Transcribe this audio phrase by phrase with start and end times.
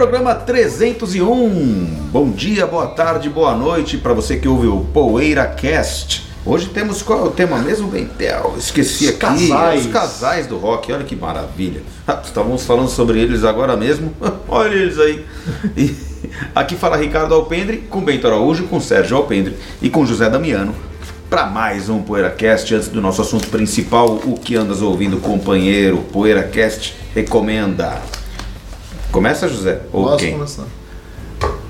[0.00, 2.08] Programa 301.
[2.10, 6.26] Bom dia, boa tarde, boa noite para você que ouve o Poeira Cast.
[6.42, 8.54] Hoje temos qual é o tema mesmo, Bentel?
[8.56, 9.18] Esqueci Os aqui.
[9.18, 9.84] casais.
[9.84, 10.90] Os casais do rock.
[10.90, 11.82] Olha que maravilha.
[12.08, 14.14] Ah, Estávamos falando sobre eles agora mesmo.
[14.48, 15.22] Olha eles aí.
[15.76, 15.94] E
[16.54, 20.74] aqui fala Ricardo Alpendre com Bento Araújo, com Sérgio Alpendre e com José Damiano.
[21.28, 25.98] Para mais um PoeiraCast, antes do nosso assunto principal, o que andas ouvindo, companheiro?
[26.10, 28.00] PoeiraCast recomenda.
[29.12, 29.80] Começa, José?
[29.92, 30.32] Ou Posso quem?
[30.34, 30.64] começar?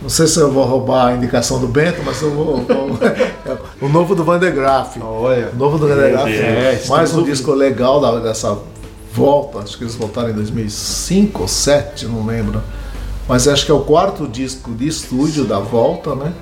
[0.03, 2.57] Não sei se eu vou roubar a indicação do Bento, mas eu vou.
[2.59, 4.97] vou- é o novo do Van de Graaf.
[5.01, 5.51] Olha.
[5.53, 6.29] O novo do Van de Graaf.
[6.31, 8.57] É, estamos mais um disco legal da- dessa
[9.13, 9.59] volta.
[9.61, 12.63] Acho que eles voltaram em 2005 ou 2007, não lembro.
[13.29, 16.33] Mas acho que é o quarto disco de estúdio da volta, né?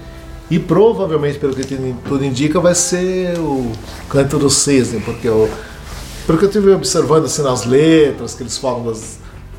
[0.51, 3.71] E provavelmente, pelo que tudo- tudo indica, vai ser o
[4.09, 5.51] Canto do Cisne, porque eu,
[6.27, 9.19] pelo que eu estive observando assim nas letras, que eles falam das.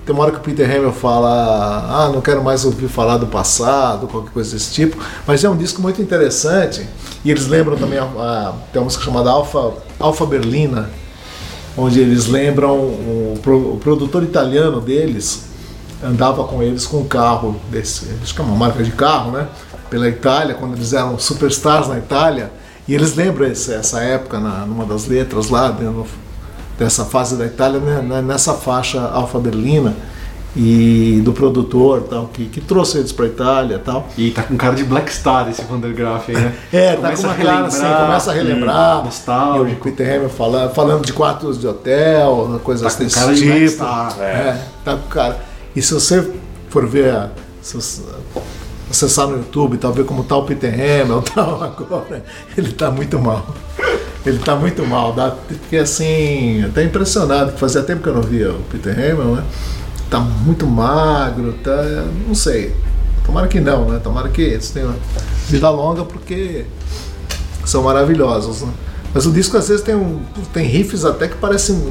[0.10, 3.28] Tem uma hora que o Peter Hamill fala, ah, não quero mais ouvir falar do
[3.28, 6.90] passado, qualquer coisa desse tipo, mas é um disco muito interessante,
[7.24, 10.90] e eles lembram também, a, a- tem uma música chamada Alfa, Alfa Berlina,
[11.78, 15.44] onde eles lembram o, o produtor italiano deles
[16.04, 19.48] andava com eles com um carro desse, acho que é uma marca de carro, né?
[19.92, 22.52] Pela Itália, quando eles eram superstars na Itália,
[22.88, 26.08] e eles lembram esse- essa época na, numa das letras lá dentro
[26.80, 29.94] dessa fase da Itália, né, né, nessa faixa Alfa Berlina
[30.56, 34.08] e do produtor tal que, que trouxe eles para Itália tal.
[34.18, 36.54] E tá com cara de Black Star esse Vandergraaf aí, né?
[36.72, 39.00] É, tá com Começa uma a cara assim, relembrar, começa a relembrar.
[39.02, 39.70] hum, nostálgico.
[39.70, 43.46] E o Peter Hamilton falando, falando de quartos de hotel, coisas Tá com cara de
[43.46, 43.72] Black tipo.
[43.72, 44.62] Star, é.
[44.86, 45.40] tá com cara.
[45.76, 46.34] E se você
[46.70, 47.30] for ver,
[47.62, 48.02] se você
[48.90, 52.24] acessar no YouTube, tal, ver como tá o Peter Hamilton tal, agora,
[52.58, 53.46] ele tá muito mal.
[54.26, 55.14] Ele tá muito mal.
[55.14, 59.44] Dá, fiquei assim, até impressionado, fazia tempo que eu não via o Peter Hamilton, né?
[60.10, 62.06] Tá muito magro, tá.
[62.28, 62.76] Não sei.
[63.26, 64.00] Tomara que não, né?
[64.04, 64.94] Tomara que eles tenham
[65.48, 66.66] vida longa porque
[67.66, 68.74] são maravilhosos, né?
[69.14, 70.20] Mas o disco às vezes tem, um,
[70.54, 71.82] tem riffs até que parecem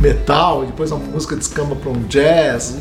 [0.00, 2.76] metal, e depois a música descamba para um jazz.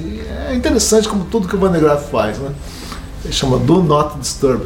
[0.50, 2.52] É interessante como tudo que o Van de Graaff faz, né?
[3.24, 4.66] Ele chama Do Not Disturb.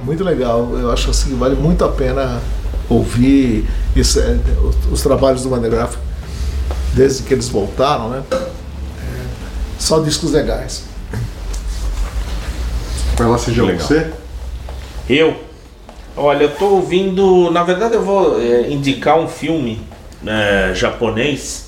[0.00, 2.40] Muito legal, eu acho assim vale muito a pena
[2.88, 5.98] ouvir isso, é, os, os trabalhos do Graaff
[6.94, 8.22] desde que eles voltaram, né?
[8.32, 9.26] É,
[9.78, 10.84] só discos legais.
[13.16, 13.86] Vai lá, seja Legal.
[13.86, 14.10] você.
[15.08, 15.36] Eu?
[16.16, 17.50] Olha, eu tô ouvindo.
[17.50, 19.80] Na verdade, eu vou é, indicar um filme
[20.26, 21.66] é, japonês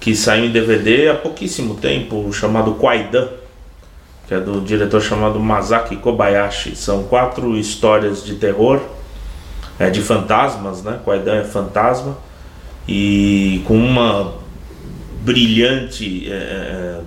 [0.00, 3.28] que saiu em DVD há pouquíssimo tempo, chamado Kwaidan,
[4.28, 6.76] que é do diretor chamado Masaki Kobayashi.
[6.76, 8.80] São quatro histórias de terror,
[9.78, 11.00] é, de fantasmas, né?
[11.04, 12.16] Kwaidan é fantasma,
[12.88, 14.34] e com uma
[15.22, 17.00] brilhante é, é,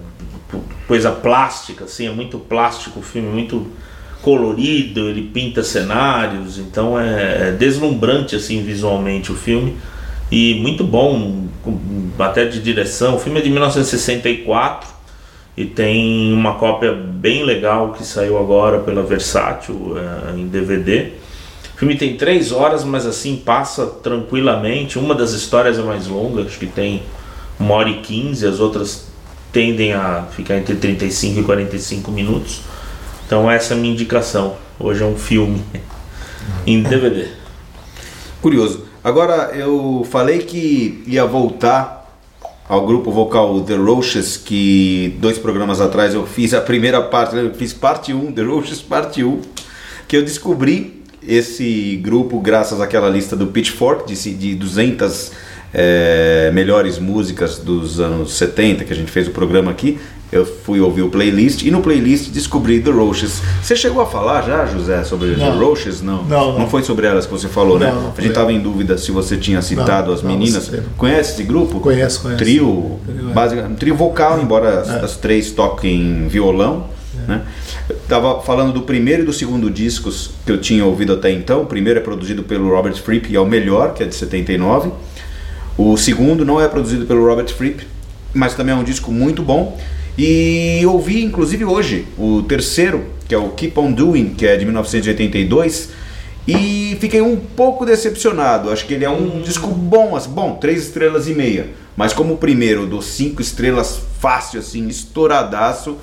[0.87, 3.67] coisa plástica, assim, é muito plástico o filme, muito
[4.21, 9.77] colorido, ele pinta cenários, então é, é deslumbrante assim visualmente o filme
[10.31, 11.47] e muito bom,
[12.19, 13.15] até de direção.
[13.15, 14.89] O filme é de 1964
[15.55, 21.13] e tem uma cópia bem legal que saiu agora pela Versátil é, em DVD.
[21.77, 24.97] O filme tem três horas, mas assim passa tranquilamente.
[24.97, 27.03] Uma das histórias é mais longa, acho que tem
[27.59, 29.05] uma hora e quinze, as outras
[29.53, 32.61] tendem a ficar entre 35 e 45 minutos.
[33.27, 34.55] Então essa é a minha indicação.
[34.79, 35.61] Hoje é um filme
[36.65, 37.27] em DVD.
[38.41, 38.85] Curioso.
[39.03, 42.19] Agora, eu falei que ia voltar
[42.67, 47.53] ao grupo vocal The Roaches, que dois programas atrás eu fiz a primeira parte, eu
[47.53, 49.41] fiz parte 1, The Roaches parte 1,
[50.07, 50.96] que eu descobri
[51.27, 55.31] esse grupo graças àquela lista do Pitchfork de, de 200
[55.73, 59.99] eh, melhores músicas dos anos 70 que a gente fez o programa aqui.
[60.29, 63.41] Eu fui ouvir o playlist e no playlist descobri The Roaches.
[63.61, 65.57] Você chegou a falar já, José, sobre The Não.
[65.57, 66.01] Roaches?
[66.01, 66.23] Não.
[66.23, 66.69] Não, não.
[66.69, 67.91] foi sobre elas que você falou, né?
[67.91, 70.69] Não, não a gente estava em dúvida se você tinha citado Não, as não, meninas.
[70.69, 70.83] não.
[70.97, 71.79] Conhece esse grupo?
[71.79, 72.43] Conheço, conheço.
[72.43, 73.33] Trio, é.
[73.33, 76.87] basicamente, um trio vocal, embora as, as três toquem violão.
[77.25, 77.41] Né?
[77.89, 81.61] Eu tava falando do primeiro e do segundo discos que eu tinha ouvido até então.
[81.61, 84.91] O primeiro é produzido pelo Robert Fripp e é o melhor, que é de 79.
[85.77, 87.87] O segundo não é produzido pelo Robert Fripp,
[88.33, 89.79] mas também é um disco muito bom.
[90.17, 94.65] E ouvi inclusive hoje o terceiro, que é o Keep On Doing, que é de
[94.65, 95.89] 1982,
[96.45, 98.69] e fiquei um pouco decepcionado.
[98.69, 101.67] Acho que ele é um disco bom, assim, bom, três estrelas e meia.
[101.95, 105.97] Mas como o primeiro, dos cinco estrelas fácil, assim, estouradaço,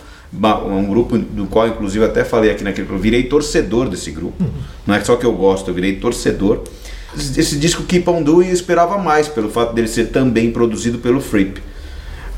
[0.66, 4.44] um grupo do qual inclusive até falei aqui naquele programa, virei torcedor desse grupo.
[4.86, 6.62] Não é só que eu gosto, eu virei torcedor.
[7.16, 11.20] Esse disco Keep On Doing eu esperava mais, pelo fato dele ser também produzido pelo
[11.20, 11.62] Fripp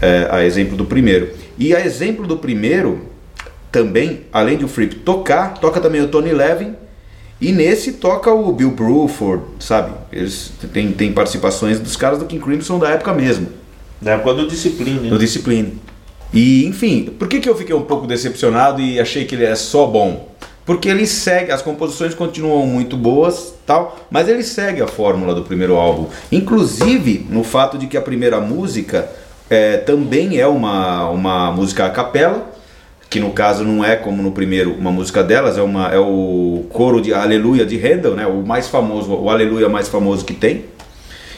[0.00, 1.30] é, a exemplo do primeiro.
[1.58, 3.00] E a exemplo do primeiro,
[3.72, 6.74] também, além de o Fripp tocar, toca também o Tony Levin.
[7.40, 9.92] E nesse toca o Bill Bruford, sabe?
[10.10, 13.48] Eles têm, têm participações dos caras do King Crimson da época mesmo,
[14.00, 15.10] Da época do Discipline.
[15.10, 15.78] do Discipline.
[16.32, 19.54] E, enfim, por que, que eu fiquei um pouco decepcionado e achei que ele é
[19.54, 20.28] só bom?
[20.64, 25.42] Porque ele segue, as composições continuam muito boas, tal, mas ele segue a fórmula do
[25.42, 26.08] primeiro álbum.
[26.30, 29.08] Inclusive no fato de que a primeira música
[29.48, 32.50] é, também é uma, uma música a capela,
[33.08, 36.66] que no caso não é como no primeiro uma música delas, é, uma, é o
[36.70, 40.64] coro de Aleluia de Handel, né, o mais famoso, o Aleluia mais famoso que tem.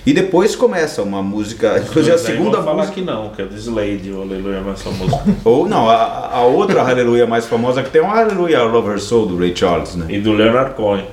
[0.09, 2.95] E depois começa uma música, inclusive a Daí segunda falar música.
[2.95, 5.21] que não, que é do Slade, o Aleluia mais famoso.
[5.45, 9.01] Ou não, a, a outra Aleluia mais famosa que tem é o Aleluia Love Her
[9.01, 10.07] Soul do Ray Charles, né?
[10.09, 11.05] e do Leonard Cohen.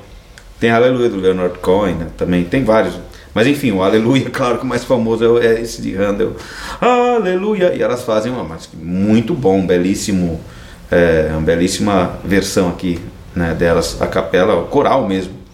[0.61, 2.07] Tem a Aleluia do Leonard Cohen, né?
[2.15, 2.97] Também tem vários.
[3.33, 6.31] Mas enfim, o Aleluia, claro que o mais famoso é é esse de Handel.
[6.79, 7.73] Aleluia!
[7.75, 10.39] E elas fazem uma mas muito bom, um belíssimo,
[10.89, 12.97] é, uma belíssima versão aqui
[13.35, 15.44] né, delas, a capela, o coral mesmo.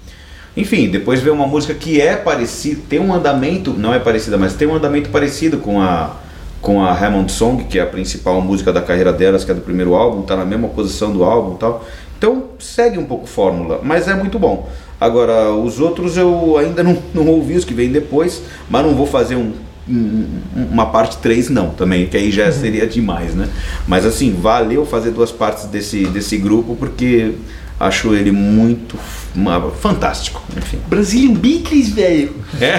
[0.55, 4.53] Enfim, depois vê uma música que é parecida, tem um andamento, não é parecida, mas
[4.53, 6.17] tem um andamento parecido com a
[6.61, 9.61] com a Hammond Song, que é a principal música da carreira delas, que é do
[9.61, 11.83] primeiro álbum, tá na mesma posição do álbum, tal.
[12.19, 14.69] Então, segue um pouco fórmula, mas é muito bom.
[14.99, 19.07] Agora, os outros eu ainda não, não ouvi os que vêm depois, mas não vou
[19.07, 19.53] fazer um
[19.89, 20.25] um-
[20.71, 23.49] uma parte 3 não, também, que aí já seria demais, né?
[23.87, 27.33] Mas assim, valeu fazer duas partes desse desse grupo porque
[27.81, 28.95] acho ele muito
[29.35, 30.77] uma- fantástico, enfim.
[30.87, 32.31] Brazilian Beacons, velho.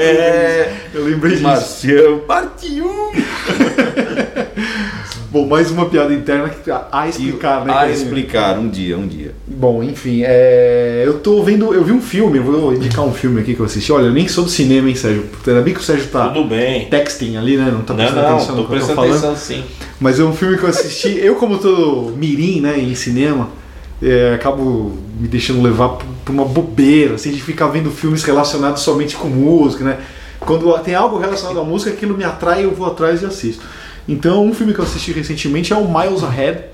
[0.00, 1.42] É, Eu lembrei disso.
[1.42, 2.84] Marcião, parte 1.
[5.30, 7.72] Bom, mais uma piada interna que a, a explicar, né?
[7.74, 9.34] A explicar um dia, um dia.
[9.46, 11.02] Bom, enfim, é...
[11.04, 13.66] eu tô vendo, eu vi um filme, eu vou indicar um filme aqui que eu
[13.66, 13.92] assisti.
[13.92, 15.26] Olha, eu nem sou do cinema, hein, Sérgio?
[15.46, 16.86] Ainda bem que o Sérgio tá Tudo bem.
[16.88, 17.70] texting ali, né?
[17.70, 19.12] Não tá Não, prestando não, atenção tô no que eu tô prestando falando.
[19.16, 19.64] atenção sim.
[20.00, 21.18] Mas é um filme que eu assisti.
[21.18, 23.50] eu, como tô mirim, né, em cinema,
[24.02, 29.16] é, acabo me deixando levar por, uma bobeira, assim, de ficar vendo filmes relacionados somente
[29.16, 29.98] com música, né?
[30.40, 33.62] Quando tem algo relacionado à música, aquilo me atrai, eu vou atrás e assisto.
[34.08, 36.64] Então, um filme que eu assisti recentemente é o Miles Ahead,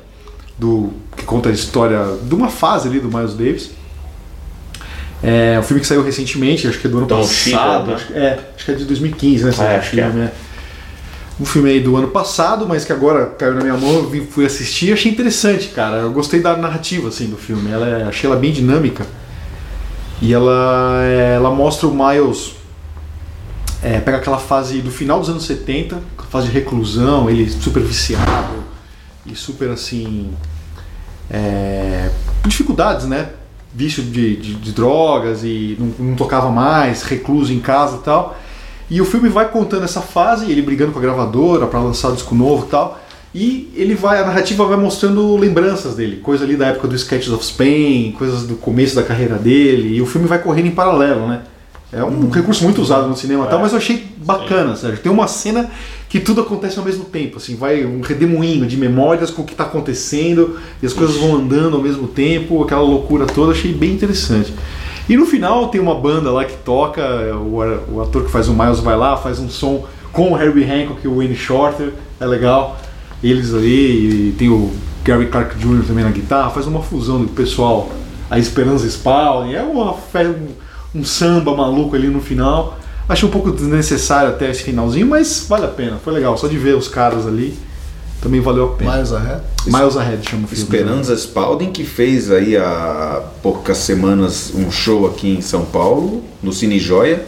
[0.59, 3.71] do, que conta a história de uma fase ali do Miles Davis.
[5.23, 7.33] É um filme que saiu recentemente, acho que é do ano Tom passado.
[7.35, 7.95] Shiba, né?
[7.95, 9.51] acho, que- é, acho que é de 2015, né?
[9.51, 10.11] É, acho que é.
[10.11, 10.31] filme,
[11.41, 14.47] um filme aí do ano passado, mas que agora caiu na minha mão, eu fui
[14.47, 15.97] assistir e achei interessante, cara.
[15.99, 17.71] Eu gostei da narrativa assim do filme.
[17.71, 19.05] Ela é- achei ela bem dinâmica.
[20.23, 22.53] E ela é, ela mostra o Miles
[23.83, 27.83] é, pega aquela fase do final dos anos 70, a fase de reclusão, ele super
[27.83, 28.65] viciado
[29.27, 30.33] e super assim
[31.31, 32.11] é,
[32.47, 33.31] dificuldades, né?
[33.75, 38.39] Vício de, de- de drogas e não, não tocava mais, recluso em casa e tal.
[38.91, 42.13] E o filme vai contando essa fase, ele brigando com a gravadora para lançar o
[42.13, 43.01] disco novo e tal.
[43.35, 47.33] E ele vai, a narrativa vai mostrando lembranças dele, coisa ali da época do Sketches
[47.33, 51.27] of Spain, coisas do começo da carreira dele, e o filme vai correndo em paralelo,
[51.27, 51.43] né?
[51.93, 55.01] É um recurso muito usado no cinema e tal, mas eu achei bacana, Sérgio.
[55.01, 55.71] Tem uma cena
[56.09, 59.53] que tudo acontece ao mesmo tempo, assim, vai um redemoinho de memórias com o que
[59.53, 63.93] está acontecendo, e as coisas vão andando ao mesmo tempo, aquela loucura toda, achei bem
[63.93, 64.53] interessante.
[65.09, 67.03] E no final tem uma banda lá que toca,
[67.37, 67.59] o,
[67.95, 71.01] o ator que faz o Miles vai lá, faz um som com o Herbie Hancock
[71.05, 72.79] e o Wayne Shorter, é legal.
[73.23, 74.73] Eles ali, e tem o
[75.05, 75.85] Gary Clark Jr.
[75.87, 77.91] também na guitarra, faz uma fusão do pessoal,
[78.31, 82.79] a Esperança Spalding, é uma um, um samba maluco ali no final.
[83.07, 86.57] Achei um pouco desnecessário até esse finalzinho, mas vale a pena, foi legal, só de
[86.57, 87.55] ver os caras ali,
[88.21, 88.91] também valeu a pena.
[88.91, 89.43] Mais ahead.
[89.67, 90.63] Miles Ahead chama o filme.
[90.63, 96.53] Esperanza Spalding, que fez aí há poucas semanas um show aqui em São Paulo, no
[96.53, 97.25] Cine Joia.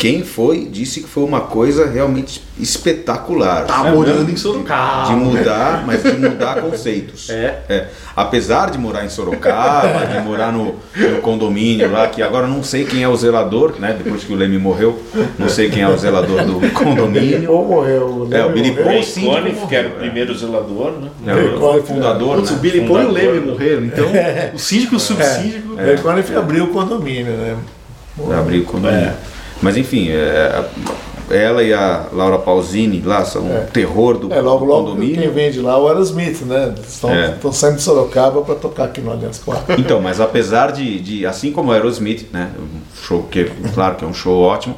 [0.00, 3.66] Quem foi, disse que foi uma coisa realmente espetacular.
[3.66, 4.30] Tá É morando mesmo?
[4.30, 5.08] em Sorocaba.
[5.08, 7.28] De mudar, mas de mudar conceitos.
[7.28, 7.88] É.
[8.16, 12.86] Apesar de morar em Sorocaba, de morar no, no condomínio lá, que agora não sei
[12.86, 13.94] quem é o zelador, né?
[14.02, 15.02] Depois que o Leme morreu,
[15.38, 17.48] não sei quem é o zelador do condomínio.
[17.48, 18.28] Paul morreu.
[18.30, 21.10] É, o Billy Paul, sim, Conniff, que era o primeiro zelador, né?
[21.26, 22.58] É, o fundador, Putz, o né?
[22.62, 23.52] Billy Paul e o Leme né?
[23.52, 24.06] morreram, então
[24.54, 25.78] o síndico e o subsíndico.
[25.78, 25.98] É.
[26.00, 27.54] Quando ele abriu o condomínio, né?
[28.34, 29.12] Abriu o condomínio.
[29.62, 30.64] Mas enfim, é,
[31.30, 35.20] ela e a Laura Pausini lá são um terror do É, logo, logo condomínio.
[35.20, 36.74] quem vende lá é o Aerosmith, né?
[36.86, 37.30] Estão É.
[37.32, 39.72] estão saindo de Sorocaba para tocar aqui no Allianz Parque.
[39.80, 44.04] Então, mas apesar de, de assim como o Aerosmith, né, um show que claro que
[44.04, 44.76] é um show ótimo,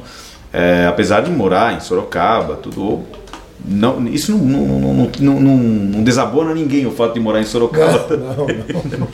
[0.51, 3.01] é, apesar de morar em Sorocaba, tudo
[3.65, 8.05] não, isso não, não, não, não, desabona ninguém o fato de morar em Sorocaba.
[8.17, 9.07] Não, não.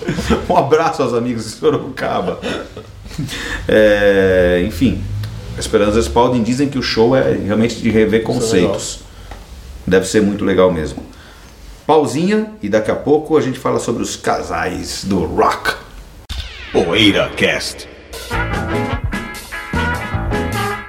[0.50, 2.40] um abraço aos amigos de Sorocaba.
[3.68, 5.02] É, enfim,
[5.60, 9.00] Esperança Spalding dizem que o show é realmente de rever conceitos.
[9.86, 11.04] Deve ser muito legal mesmo.
[11.86, 15.75] Pausinha e daqui a pouco a gente fala sobre os casais do rock.
[16.72, 17.88] Poeira Cast.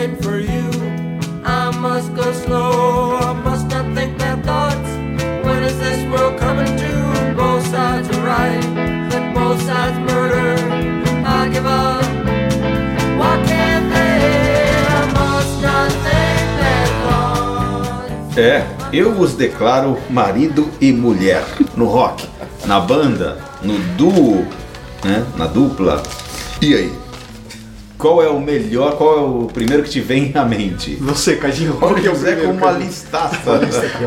[0.00, 0.64] Waiting for you.
[1.44, 4.88] I must go slow, I must not think bad thoughts.
[5.44, 7.34] When is this world coming to?
[7.36, 8.64] Both sides are right,
[9.10, 10.56] let both sides murder.
[11.26, 12.02] I give up.
[13.20, 14.24] Why can't they?
[14.88, 18.38] I must not think bad thoughts.
[18.38, 21.44] É, eu vos declaro marido e mulher
[21.76, 22.26] no rock,
[22.64, 24.46] na banda, no duo,
[25.04, 26.02] né, na dupla.
[26.62, 26.99] E aí?
[28.00, 30.96] Qual é o melhor, qual é o primeiro que te vem à mente?
[31.00, 33.36] Você, Cadinho, Olha é o o José com uma listaça.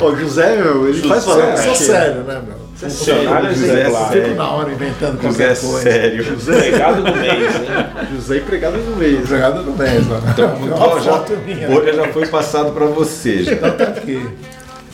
[0.02, 1.58] Ó, o José, meu, ele faz José, valer.
[1.60, 2.64] Só sério, né, meu?
[2.76, 4.12] Funcionário José exemplar.
[4.12, 5.82] Fico na hora inventando José coisa.
[5.82, 6.34] sério.
[6.34, 8.08] Empregado do mês, né?
[8.16, 9.30] José empregado no mês.
[9.30, 10.24] Jogada do mês, mano.
[10.28, 11.68] Então, ó, já, minha.
[11.68, 13.44] bolha já foi passado pra você.
[13.44, 13.52] já.
[13.54, 14.28] Então tá aqui.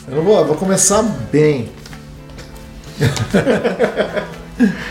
[0.08, 1.02] Eu não vou, eu vou começar
[1.32, 1.70] bem.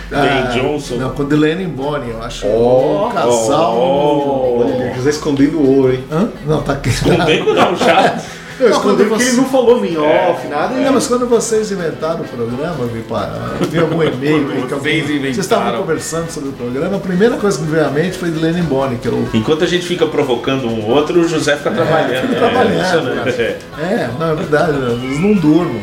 [0.09, 0.95] Ben Johnson.
[0.95, 3.77] Não, com Delaney e Bonnie, eu acho Oh, um casal.
[3.77, 6.03] Olha, José escondendo ouro, hein?
[6.11, 6.29] Hã?
[6.45, 6.89] Não, tá aqui.
[7.01, 8.17] Comigo não, já.
[8.59, 10.75] Eu Não, escondi quando porque você- ele não falou em off, nada.
[10.75, 13.29] Não, mas quando vocês inventaram o programa, eu vi, pá,
[13.61, 15.21] eu vi algum e-mail Vocês inventaram.
[15.21, 18.29] vocês estavam conversando sobre o programa, a primeira coisa que me veio à mente foi
[18.31, 21.71] Delaney e Bonnie, que eu Enquanto a gente fica provocando um outro, o José fica
[21.71, 22.21] trabalhando.
[22.27, 23.29] fico É, trabalhando, cara.
[23.81, 25.79] É, não, é verdade, eles não durmam.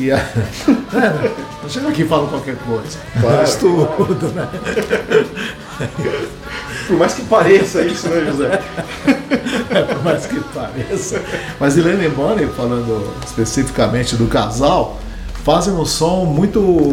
[0.00, 0.18] E a...
[1.64, 2.98] é, não chega aqui e falo qualquer coisa.
[3.20, 3.42] Claro.
[3.42, 4.48] Estudo, né?
[6.86, 8.62] Por mais que pareça isso, né, José?
[9.88, 11.20] por mais que pareça.
[11.58, 15.00] Mas Helena e Bonnie, falando especificamente do casal,
[15.42, 16.92] fazem um som muito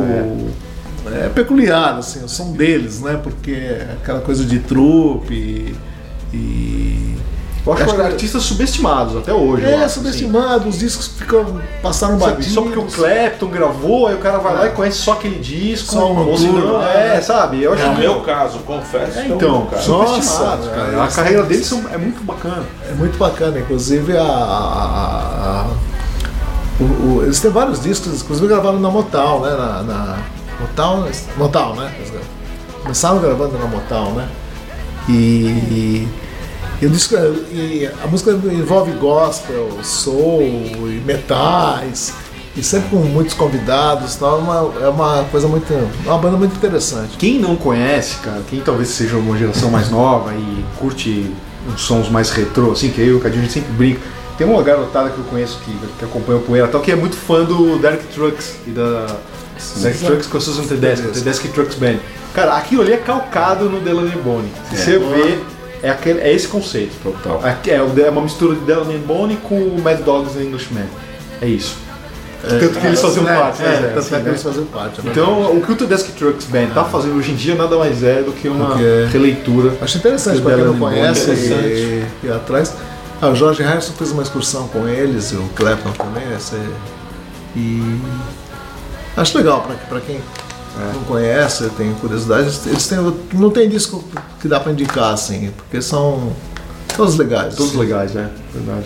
[1.07, 3.19] é, peculiar, assim, o som deles, né?
[3.21, 5.75] Porque é aquela coisa de trupe
[6.33, 7.10] e.
[7.63, 9.63] Eu acho, Acho que- artistas subestimados até hoje.
[9.65, 10.31] é, acho, assim.
[10.67, 12.47] os discos ficam, passaram batidos.
[12.53, 15.93] Só porque o Clapton gravou, aí o cara vai lá e conhece só aquele disco.
[15.93, 17.21] Só o ou se não, é, né?
[17.21, 17.61] sabe?
[17.61, 19.19] Eu acho No que meu caso, confesso.
[19.19, 19.83] É, que é o então, caso.
[19.83, 20.91] subestimados, Nossa, cara.
[20.91, 22.63] é, A carreira deles são- é muito bacana.
[22.89, 24.23] É muito bacana, inclusive a.
[24.23, 25.67] a- a-
[26.79, 26.83] o-
[27.17, 29.51] o- eles têm vários discos, inclusive gravaram na Motown, né?
[29.51, 30.17] Na, na
[30.59, 31.05] Motown,
[31.37, 31.93] Motown, né?
[31.99, 32.11] Eles
[32.81, 34.27] Começaram gravando na Motown, né?
[35.07, 36.07] E, e
[36.85, 37.15] o disco,
[37.51, 42.13] e a música envolve gospel, soul e metais.
[42.55, 45.71] E sempre com muitos convidados, tal, é uma, é uma coisa muito.
[45.71, 47.15] É uma banda muito interessante.
[47.17, 51.31] Quem não conhece, cara, quem talvez seja uma geração mais nova e curte
[51.71, 54.01] uns sons mais retrô, assim, que eu e o Cadinho a gente sempre brinca.
[54.37, 57.15] Tem uma garotada que eu conheço que, que acompanha o Poeira tal, que é muito
[57.15, 59.05] fã do Derek Trucks e da
[59.77, 61.97] Derek Trucks com a Susan Tedeschi, Tedeschi Trucks Band.
[62.33, 64.51] Cara, aquilo ali é calcado no Delaney Bonnie.
[64.71, 65.39] Se você vê,
[65.83, 66.93] é, aquele, é esse conceito.
[67.03, 67.41] Total.
[67.67, 70.85] É, o- é uma mistura de Delaney Bonnie com Mad Dogs and Englishman.
[71.41, 71.75] É isso.
[72.41, 74.99] Tanto que eles faziam É, parte, é, tanto é que eles faziam parte.
[75.05, 75.09] é.
[75.11, 78.23] Então, o que o Tedeschi Trucks Band tá fazendo hoje em dia nada mais é
[78.23, 79.75] do que uma Porque- releitura.
[79.79, 81.53] Acho interessante para quem não conhece Bonnie.
[81.53, 82.73] e, e atrás.
[83.21, 86.55] Ah, o George Harrison fez uma excursão com eles, e o Clapton também, essa,
[87.55, 87.99] e
[89.15, 90.19] acho legal para quem
[90.79, 90.93] É.
[90.93, 92.49] não conhece, tem curiosidade.
[92.65, 92.97] Eles têm,
[93.33, 94.03] não tem disco
[94.39, 96.31] que dá para indicar assim, porque são
[96.95, 97.55] todos legais.
[97.55, 98.29] Todos legais, né?
[98.53, 98.85] Verdade.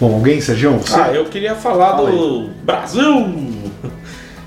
[0.00, 0.78] Bom, alguém, Sergião?
[0.78, 0.94] Você?
[0.94, 3.60] Ah, eu queria falar Fala do Brasil!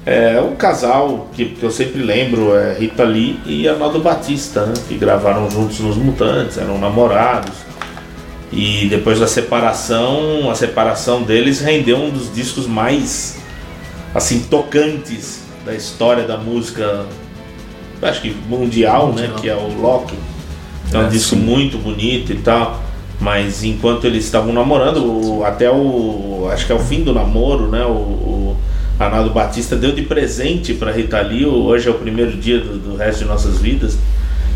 [0.05, 4.73] É um casal que, que eu sempre lembro, é Rita Lee e Arnaldo Batista, né?
[4.85, 7.53] Que gravaram juntos nos Mutantes, eram namorados.
[8.51, 13.37] E depois da separação, a separação deles rendeu um dos discos mais
[14.13, 17.05] assim tocantes da história da música,
[18.01, 19.31] acho que mundial, né?
[19.39, 20.15] Que é o Loki.
[20.91, 21.41] É um É, disco sim.
[21.41, 22.81] muito bonito e tal.
[23.19, 26.47] Mas enquanto eles estavam namorando, o- até o.
[26.51, 27.85] Acho que é o fim do namoro, né?
[27.85, 28.57] O, o
[28.99, 31.45] Arnaldo Batista deu de presente para Rita Lee.
[31.45, 33.97] Hoje é o primeiro dia do, do resto de nossas vidas.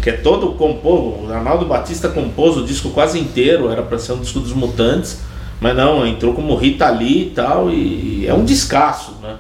[0.02, 1.24] Que é todo compor.
[1.26, 5.20] O Arnaldo Batista compôs o disco quase inteiro, era para ser um disco dos Mutantes.
[5.62, 7.72] Mas não, entrou como Rita Lee e tal.
[7.72, 9.36] E é um descasso, né?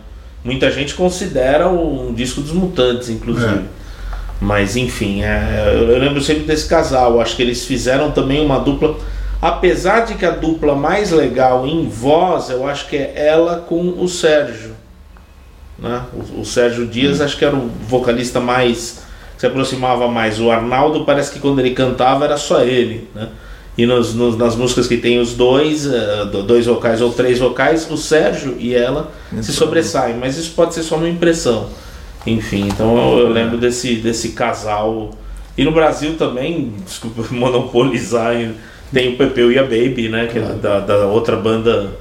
[0.47, 3.65] Muita gente considera um disco dos Mutantes, inclusive.
[4.39, 7.19] Mas enfim, é, eu lembro sempre desse casal.
[7.19, 8.95] Acho que eles fizeram também uma dupla.
[9.41, 14.01] Apesar de que a dupla mais legal em voz, eu acho que é ela com
[14.01, 14.71] o Sérgio.
[15.77, 16.01] Né?
[16.13, 19.01] O, o Sérgio Dias, acho que era o vocalista mais.
[19.37, 20.39] se aproximava mais.
[20.39, 23.09] O Arnaldo parece que quando ele cantava era só ele.
[23.13, 23.27] Né?
[23.77, 25.85] E nos, nos- nas músicas que tem os dois,
[26.31, 30.15] do- dois vocais ou três vocais, o Sérgio e ela se sobressaem.
[30.17, 31.69] Mas isso pode ser só uma impressão.
[32.25, 35.11] Enfim, então eu, eu lembro desse, desse casal.
[35.57, 38.33] E no Brasil também, desculpa monopolizar,
[38.93, 40.27] tem o Pepeu e a Baby, né?
[40.27, 41.91] Que é da, da outra banda,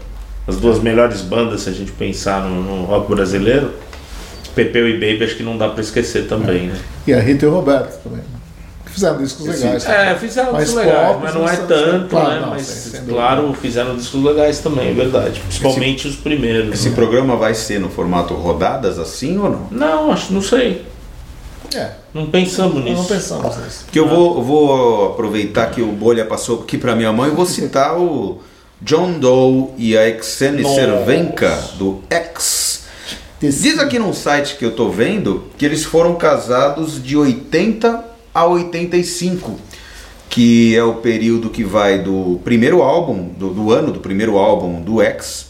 [0.46, 3.70] as duas melhores bandas, se a gente pensar no, no rock brasileiro.
[4.54, 6.76] Pepeu e Baby acho que não dá pra esquecer também, né?
[7.06, 8.22] E a Rita e o Roberto também.
[8.96, 9.86] Fizeram discos legais.
[9.86, 12.40] É, fizeram Mais discos legais, pop, mas não é mas- tanto, claro, né?
[12.40, 13.12] não, mas sem- sem dúvida.
[13.18, 15.38] claro, fizeram discos legais também, é verdade.
[15.40, 16.72] Principalmente os primeiros.
[16.72, 16.94] Esse né?
[16.94, 19.66] programa vai ser no formato rodadas assim ou não?
[19.70, 20.86] Não, acho, não sei.
[21.74, 22.96] É, Não pensamos nisso.
[22.96, 23.84] não pensamos nisso.
[23.92, 27.44] Que eu vou, vou aproveitar que o Bolha passou aqui para minha mãe e vou
[27.44, 28.40] citar o
[28.80, 30.74] John Doe e a Exene Nossa.
[30.76, 32.84] Cervenka do X.
[33.38, 38.02] Diz aqui num site que eu tô vendo que eles foram casados de 80
[38.36, 39.58] a 85,
[40.28, 44.82] que é o período que vai do primeiro álbum, do, do ano do primeiro álbum
[44.82, 45.46] do X,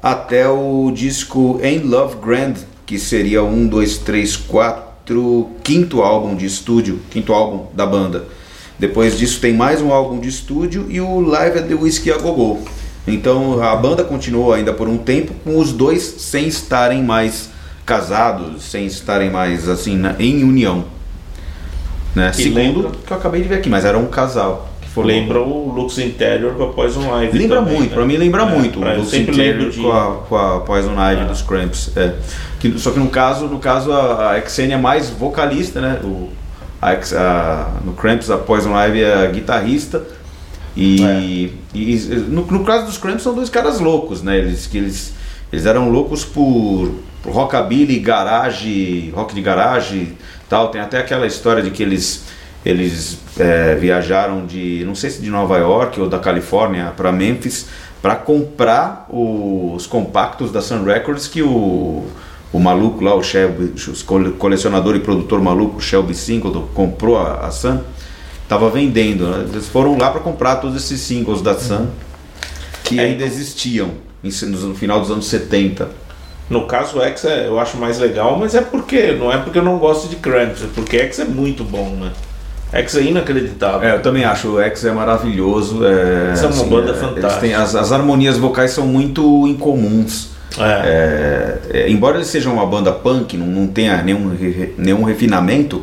[0.00, 2.54] até o disco In Love Grand,
[2.86, 8.28] que seria um, dois, três, quatro, quinto álbum de estúdio, quinto álbum da banda.
[8.78, 12.18] Depois disso tem mais um álbum de estúdio e o Live at the Whiskey a
[12.18, 12.60] Go Go.
[13.04, 17.50] Então a banda continuou ainda por um tempo com os dois sem estarem mais
[17.84, 20.84] casados, sem estarem mais assim na- em união.
[22.14, 22.30] Né?
[22.30, 24.68] Que Segundo lembra- que eu acabei de ver aqui, mas era um casal.
[24.94, 27.38] Lembra o Lux Interior com a Poison Ivy.
[27.38, 27.96] Lembra também, muito, né?
[27.96, 29.80] pra mim lembra É, muito o sempre Interior de.
[29.80, 31.24] com a, com a Poison Ivy É.
[31.24, 31.96] dos Cramps.
[31.96, 32.12] É.
[32.60, 35.98] Que- só que no caso, no caso a, a Xenia é mais vocalista, né?
[36.04, 36.28] O,
[36.82, 40.02] a, a- no Cramps a Poison Ivy é a guitarrista.
[40.76, 41.20] E, É.
[41.78, 44.36] e no, no caso dos Cramps são dois caras loucos, né?
[44.36, 45.14] Eles, que eles,
[45.50, 46.90] eles eram loucos por,
[47.22, 50.12] por rockabilly, garage, rock de garagem
[50.52, 50.68] tal.
[50.68, 52.24] Tem até aquela história de que eles
[52.64, 57.66] eles é, viajaram de não sei se de Nova York ou da Califórnia para Memphis
[58.02, 62.06] para comprar os compactos da Sun Records que o
[62.52, 67.46] o maluco lá, o Shelby, o cole- colecionador e produtor maluco, Shelby Singleton, comprou a,
[67.46, 67.80] a Sun,
[68.46, 69.26] tava vendendo.
[69.26, 69.46] né?
[69.50, 71.86] Eles foram lá para comprar todos esses singles da Sun
[72.84, 73.88] que É, ainda existiam
[74.22, 75.88] no final dos anos 70.
[76.52, 79.12] No caso, o X é- eu acho mais legal, mas é porque.
[79.12, 82.10] Não é porque eu não gosto de Cramps, é porque X é muito bom, né?
[82.72, 83.86] X é inacreditável.
[83.88, 85.84] É, eu também acho, o X é maravilhoso.
[85.84, 87.40] É, Essa é uma banda eles fantástica.
[87.40, 90.30] têm- as, as harmonias vocais são muito incomuns.
[90.58, 90.62] É.
[91.72, 94.36] É, é, embora eles sejam uma banda punk, não, não tenha nenhum,
[94.76, 95.82] nenhum refinamento,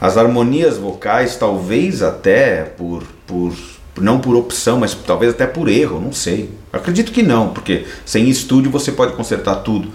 [0.00, 3.52] as harmonias vocais, talvez até por, por.
[4.00, 6.50] Não por opção, mas talvez até por erro, não sei.
[6.72, 9.88] Acredito que não, porque sem estúdio você pode consertar tudo.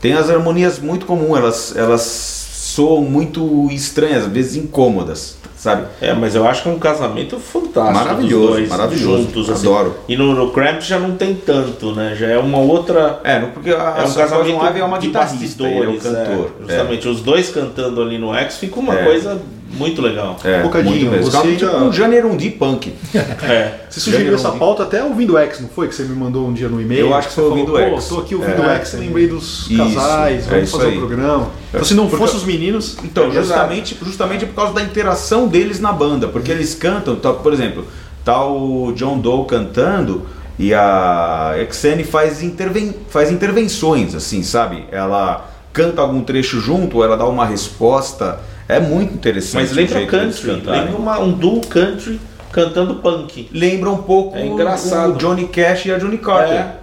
[0.00, 5.86] Tem as harmonias muito comuns, elas, elas soam muito estranhas, às vezes incômodas, sabe?
[6.00, 7.94] É, mas eu acho que é um casamento fantástico.
[8.04, 9.22] Maravilhoso, dois maravilhoso.
[9.24, 9.66] Juntos, assim.
[9.66, 9.94] Adoro.
[10.06, 12.14] E no, no Cramps já não tem tanto, né?
[12.14, 13.20] Já é uma outra.
[13.24, 15.88] É, não, porque a, É um a casamento Ivy é uma de guitarrista, ele é
[15.88, 16.50] o bastidores, cantor.
[16.60, 16.62] é.
[16.72, 19.04] justamente, os dois cantando ali no X fica uma É.
[19.04, 19.40] coisa
[19.76, 20.36] muito legal.
[20.44, 21.24] É, Bocadinho, muito mesmo.
[21.24, 22.92] você Calma, tipo ainda- um Janerundi punk.
[23.42, 23.72] É.
[23.90, 25.88] Você sugeriu Já essa pauta até ouvindo X, não foi?
[25.88, 27.06] Que você me mandou um dia no e-mail.
[27.06, 28.08] Eu acho que Você foi falou, ouvindo Pô, X.
[28.08, 28.74] tô aqui ouvindo É.
[28.76, 31.48] X, lembrei dos casais, é vamos isso fazer o programa.
[31.70, 32.96] Então, se não fossem os meninos.
[33.02, 37.52] Então, justamente, justamente por causa da interação deles na banda, porque eles cantam, tá, por
[37.52, 37.86] exemplo,
[38.24, 40.26] tá o John Doe cantando
[40.58, 44.84] e a Exene faz, interven faz intervenções, assim, sabe?
[44.90, 48.40] Ela canta algum trecho junto, ela dá uma resposta.
[48.68, 49.62] É muito interessante.
[49.62, 52.18] Mas o lembra deles country, lembra uma- um duo country
[52.54, 53.48] cantando punk.
[53.52, 55.14] Lembra um pouco É engraçado.
[55.14, 56.54] o Johnny Cash e a Johnny Carter.
[56.54, 56.76] É,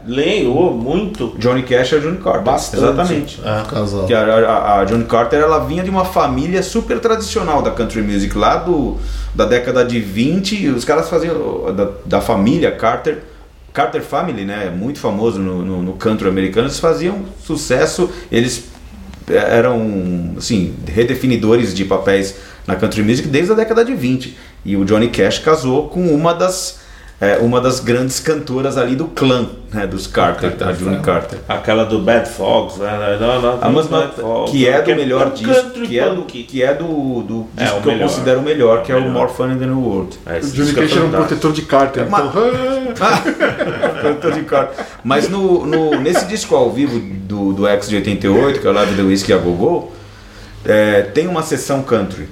[0.74, 1.34] muito.
[1.38, 2.44] Johnny Cash e a Johnny Carter.
[2.44, 2.84] Bastante.
[2.84, 3.40] Exatamente.
[3.42, 3.64] É.
[3.70, 4.06] Casal.
[4.06, 8.02] Que a, a, a Johnny Carter ela vinha de uma família super tradicional da country
[8.02, 8.98] music lá do,
[9.34, 10.62] da década de 20.
[10.62, 13.20] e Os caras faziam da, da família Carter,
[13.72, 14.70] Carter Family, né?
[14.70, 16.68] Muito famoso no, no, no country americano.
[16.68, 18.10] Eles faziam sucesso.
[18.30, 18.66] Eles
[19.30, 22.36] eram assim redefinidores de papéis
[22.68, 24.38] na country music desde a década de 20.
[24.64, 26.80] E o Johnny Cash casou com uma das,
[27.20, 31.40] é, uma das grandes cantoras ali do clã, né, dos Carter, a June Carter.
[31.50, 33.18] Aquela do Bad Fogs, né?
[33.20, 36.10] Não, não, A não, música Bad Fogs, que é do melhor disco, country que é
[36.14, 36.86] do, que é do,
[37.24, 38.08] do É, disco que eu melhor.
[38.08, 39.14] considero o melhor, que é, É o melhor.
[39.16, 40.20] More Fun in the New World.
[40.28, 42.08] É, O Johnny disco é Cash era um protetor de Carter.
[42.10, 42.42] Mas- Então,
[44.02, 44.86] Cantor de Carter.
[45.04, 48.74] Mas no, no- nesse disco ao vivo do, do X de 88, que é o
[48.74, 49.90] Live the Whiskey a Gogô,
[50.64, 52.28] é, tem uma sessão country.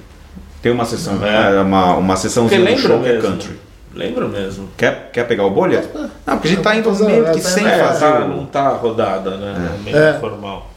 [0.62, 1.56] Tem uma sessão, É.
[1.56, 3.28] é, uma, uma sessãozinha do show que é mesmo.
[3.28, 3.60] country.
[3.94, 4.68] Lembra mesmo.
[4.76, 5.84] Quer, quer pegar o bolha?
[6.26, 8.00] Não, porque a gente tá indo meio que sem É, fazer.
[8.00, 9.78] tá, não tá rodada, né?
[9.82, 10.12] Meio É.
[10.20, 10.70] formal.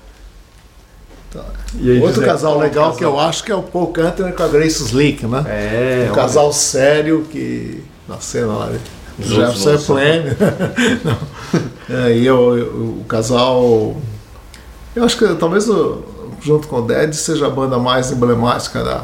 [1.76, 2.98] e aí, Outro José, casal legal casal?
[2.98, 5.44] que eu acho que é o Paul Cantor com a Grace Slick, né?
[5.48, 6.16] É, um olha.
[6.16, 8.70] casal sério que na cena lá.
[9.18, 10.36] O Os Jefferson é pleno.
[11.90, 13.96] É, e o, o- o casal.
[14.96, 16.04] Eu acho que talvez o-
[16.42, 19.04] junto com o Dead seja a banda mais emblemática da,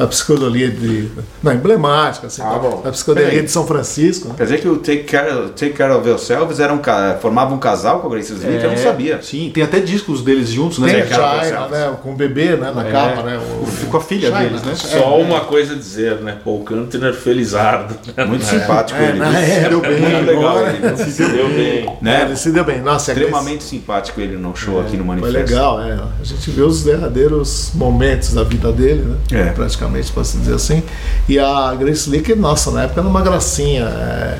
[0.00, 1.08] da psicodelia de.
[1.42, 2.80] Não, emblemática, assim, Ah, da, bom.
[2.82, 3.44] da psicodelia Peraí.
[3.44, 4.28] de São Francisco.
[4.28, 4.34] né?
[4.36, 6.80] Quer dizer que o Take Care, Take Care of Yourselves era um,
[7.20, 8.54] formava um casal com a Grace Slick?
[8.62, 9.20] Eu não É, sabia.
[9.22, 10.92] Sim, tem até discos deles juntos, né?
[10.92, 11.96] Tem China, né?
[12.02, 12.90] Com o bebê né, na É.
[12.90, 13.38] capa, né?
[13.38, 14.74] O, Com a filha China, deles, né?
[14.74, 16.38] Só uma coisa a dizer, né?
[16.44, 17.94] Paul Kantner felizardo.
[18.26, 19.18] Muito simpático É, ele.
[19.18, 20.96] na- é, deu bem Muito legal ele.
[21.10, 21.86] Se deu bem.
[21.86, 22.22] É, Né?
[22.26, 22.80] ele se deu bem.
[22.80, 25.38] Nossa, a Extremamente simpático ele no show aqui no Foi Manifesto.
[25.52, 25.92] legal, é.
[25.92, 29.16] A gente viu os derradeiros momentos da vida dele, né?
[29.32, 29.44] É.
[29.52, 30.82] Praticamente, posso dizer assim.
[31.28, 33.84] E a Grace Slick, nossa, na época era uma gracinha.
[33.84, 34.38] é.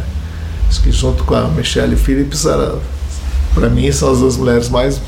[0.69, 2.77] Acho que junto com a Michelle Phillips, era,
[3.55, 5.01] pra mim, são as duas mulheres mais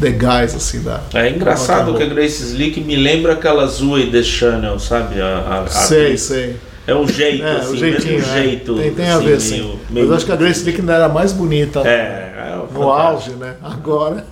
[0.00, 1.00] legais, assim, da.
[1.14, 2.06] É engraçado que a.
[2.06, 5.20] Grace Slick me lembra aquela Zoe The Channel, sabe?
[5.20, 6.20] A, a, a Sei, atriz.
[6.22, 6.56] sei.
[6.86, 8.42] É um jeito, É, assim, o jeitinho, mesmo é.
[8.42, 8.74] jeito.
[8.76, 9.50] Tem, tem a assim, ver, sim.
[9.56, 12.90] meio- Mas meio- acho que a Grace Slick ainda era mais bonita É, é no
[12.90, 13.54] auge, né?
[13.62, 14.26] Agora.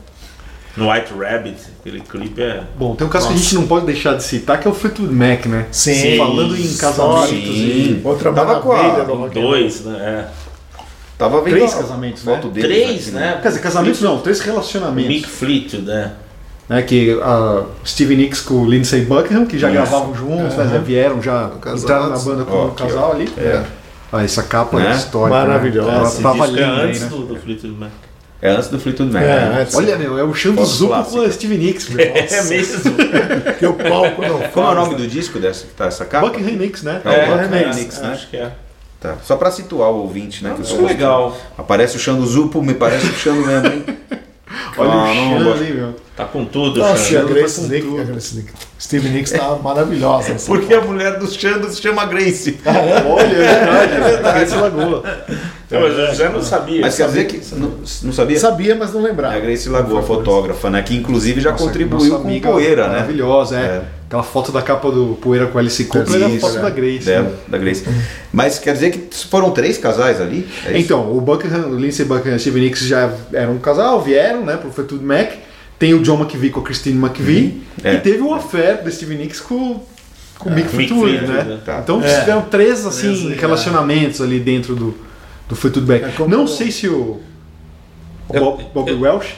[0.77, 2.63] No White Rabbit, aquele clipe é.
[2.79, 4.75] Bom, tem um caso que a gente não pode deixar de citar, que é o
[4.75, 5.67] Fleetwood Mac, né?
[5.71, 6.17] Sim.
[6.17, 7.41] Falando em casamentos Sim.
[7.45, 8.01] e...
[8.05, 9.29] Outra Tava com a- do.
[9.29, 10.29] Dois, né?
[11.19, 12.35] Tava vendo Três casamentos, né?
[12.35, 12.49] É.
[12.49, 13.39] deles Três, aqui, né?
[13.43, 15.31] Quer dizer, casamentos não, três Mick relacionamentos.
[15.31, 16.13] Fleetwood, né?
[16.69, 19.77] Né, que a Stevie Nicks com o Lindsey Buckingham, que já Isso.
[19.77, 21.83] gravavam juntos, né, já vieram, já Casados.
[21.83, 23.31] entraram na banda como Ó, um casal ali.
[23.37, 23.63] É.
[24.11, 24.91] Ah, essa capa Né?
[24.93, 25.39] é histórica.
[25.39, 25.91] Maravilhosa.
[25.91, 25.97] Né?
[25.99, 27.09] Ela tava é linda aí, antes né?
[27.09, 27.91] do, do Fleetwood Mac.
[28.43, 29.23] É antes do Fleetwood Mac.
[29.23, 29.61] É, né?
[29.63, 29.75] antes.
[29.77, 32.05] Olha, meu, é o chão do Zuko com a Stevie Nicks, meu.
[32.13, 32.93] É mesmo.
[33.57, 34.97] que o palco não Como é o faz, nome né?
[34.97, 36.27] do disco dessa que tá essa capa?
[36.27, 37.01] Buckingham Nicks, né?
[37.05, 38.09] É, o Buckingham é, Nicks, né?
[38.13, 38.51] Acho que é.
[39.01, 39.17] Tá.
[39.23, 40.55] Só pra situar o ouvinte, né?
[40.57, 41.37] que Isso é legal.
[41.57, 43.85] Aparece o Xando Zupo, me parece o Xando mesmo, hein?
[44.77, 45.97] Olha o chão ali, meu.
[46.17, 47.35] Tá com tudo, Nossa, e a Xande.
[47.35, 48.01] Grace com Slick, tudo.
[48.01, 48.53] a Grace Slick.
[48.81, 50.33] Steve Nicks tá maravilhosa.
[50.33, 52.59] nessa Porque a mulher do Xando se chama Grace.
[52.65, 54.39] Olha, é verdade.
[54.39, 55.03] Grace Lagoa.
[55.73, 56.81] Não, mas eu já não sabia.
[56.81, 57.55] Mas quer dizer que.
[57.55, 58.39] Não, não sabia?
[58.39, 59.41] Sabia, mas não É a lembrava.
[59.41, 60.83] Grace Lagoa, fotógrafa, né?
[60.83, 62.95] Que inclusive já Nossa, contribuiu nossa com amiga Poeira, né?
[62.95, 63.63] Maravilhosa, é.
[63.63, 63.83] É.
[64.07, 66.61] Aquela foto da capa do Poeira com Alice Cooper era a Isso, foto é.
[66.63, 67.07] da Grace.
[67.07, 67.35] Dela, né?
[67.49, 67.85] da Grace.
[68.31, 70.47] Mas quer dizer que foram três casais ali?
[70.67, 70.79] É?
[70.79, 74.59] Então, o Buckingham, o Lindsey Buckingham e Steve Nicks já eram um casal, vieram, né,
[74.59, 75.31] pro Fleetwood Mac.
[75.79, 77.63] Tem o John McVie com a Christine McVie.
[77.83, 77.95] É.
[77.95, 79.81] E teve o affair do Steve Nicks com,
[80.39, 81.45] com o Mick Mick Fleetwood, né?
[81.45, 81.59] né?
[81.65, 81.81] Tá.
[81.83, 82.21] Então É.
[82.21, 83.41] tiveram três, assim, Três, é.
[83.41, 84.95] relacionamentos ali dentro do,
[85.53, 86.03] do Fleetwood Mac.
[86.03, 87.21] É como- Não sei se o...
[88.29, 89.35] o Eu- Bob, Bob eu- Welsh?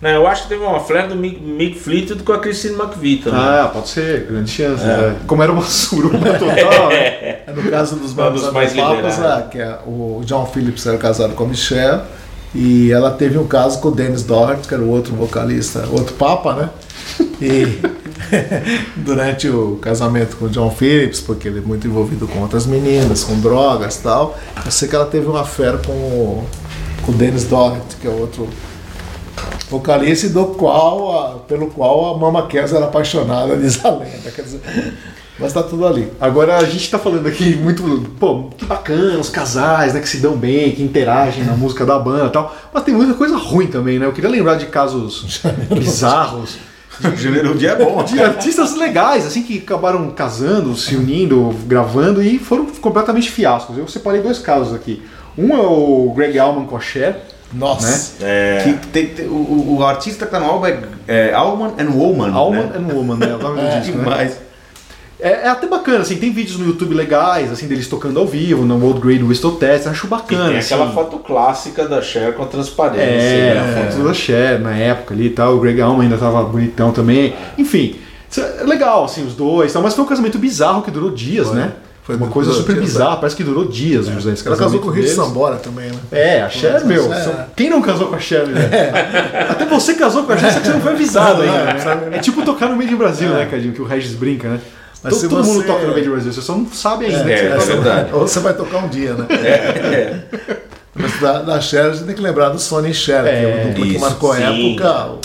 [0.00, 3.18] Não, eu acho que teve uma flare do Mick, Mick Fleetwood com a Christine McVie
[3.18, 3.38] também.
[3.38, 4.82] Ah, pode ser, grande chance.
[4.82, 5.16] né?
[5.26, 7.40] Como era uma suruba total, né?
[7.50, 11.34] É no caso dos Babos mais Papas, ah, que é o John Phillips era casado
[11.34, 12.02] com a Michelle
[12.54, 16.14] e ela teve um caso com o Dennis Doherty, que era o outro vocalista, outro
[16.14, 16.70] papa, né?
[17.42, 17.78] E
[18.96, 23.24] durante o casamento com o John Phillips, porque ele é muito envolvido com outras meninas,
[23.24, 26.44] com drogas tal, eu sei que ela teve uma fé com o,
[27.04, 28.48] com o Dennis Doherty, que é outro
[29.68, 34.30] vocalista do qual, a- pelo qual a Mama Kes era apaixonada, diz a lenda.
[34.34, 34.60] Quer dizer,
[35.38, 36.10] mas tá tudo ali.
[36.20, 37.82] Agora a gente tá falando aqui muito,
[38.18, 41.98] pô, que bacana, os casais, né, que se dão bem, que interagem na música da
[41.98, 42.54] banda e tal.
[42.74, 44.06] Mas tem muita coisa ruim também, né?
[44.06, 45.40] Eu queria lembrar de casos
[45.72, 46.58] bizarros.
[47.16, 48.02] Janeiro dia é bom.
[48.04, 53.78] De artistas legais, assim, que acabaram casando, se unindo, gravando e foram completamente fiascos.
[53.78, 55.02] Eu separei dois casos aqui.
[55.38, 57.16] Um é o Greg Allman com a Cher,
[57.52, 58.14] Nossa.
[58.20, 61.90] É, Que tem- tem- o, o- artista que tá no álbum é, é Alman and
[61.90, 62.32] Woman.
[62.32, 62.72] Allman né?
[62.76, 63.34] and Woman, né?
[63.34, 64.32] O nome do disco, né?
[65.20, 68.64] É, é até bacana, assim, tem vídeos no YouTube legais, assim, deles tocando ao vivo,
[68.64, 70.48] no World Grade Whistle Test, acho e bacana.
[70.48, 70.94] tem aquela assim.
[70.94, 73.02] foto clássica da Cher com a transparência.
[73.02, 73.60] É, né?
[73.60, 76.90] a foto da Cher na época ali e tal, o Greg Allman ainda tava bonitão
[76.92, 77.34] também.
[77.58, 77.96] Enfim,
[78.36, 81.72] é legal, assim, os dois, tal, mas foi um casamento bizarro que durou dias, né?
[82.02, 84.88] Foi uma coisa super dias, bizarra, parece que durou dias, José, esse Ela casou com
[84.88, 85.16] o Rich deles.
[85.16, 85.98] Sambora também, né?
[86.10, 87.46] É, a Cher, meu, É.
[87.54, 88.68] quem não casou com a Cher, né?
[89.48, 92.10] Até você casou com a Cher, só que você não foi avisado ainda, né?
[92.12, 94.60] É tipo tocar no meio do Brasil, né, Cadinho, que o Regis brinca, né?
[95.02, 97.30] Mas todo se todo mundo você- toca no Band Brasil, você só não sabe ainda.
[97.30, 98.10] É, é verdade.
[98.12, 99.26] Ou você vai tocar um dia, né?
[99.30, 100.60] É, é.
[100.94, 103.68] Mas da, da Cher a gente tem que lembrar do Sony Cher, que é o
[103.74, 104.72] duplo que marcou a sim.
[104.74, 105.06] época.
[105.12, 105.18] O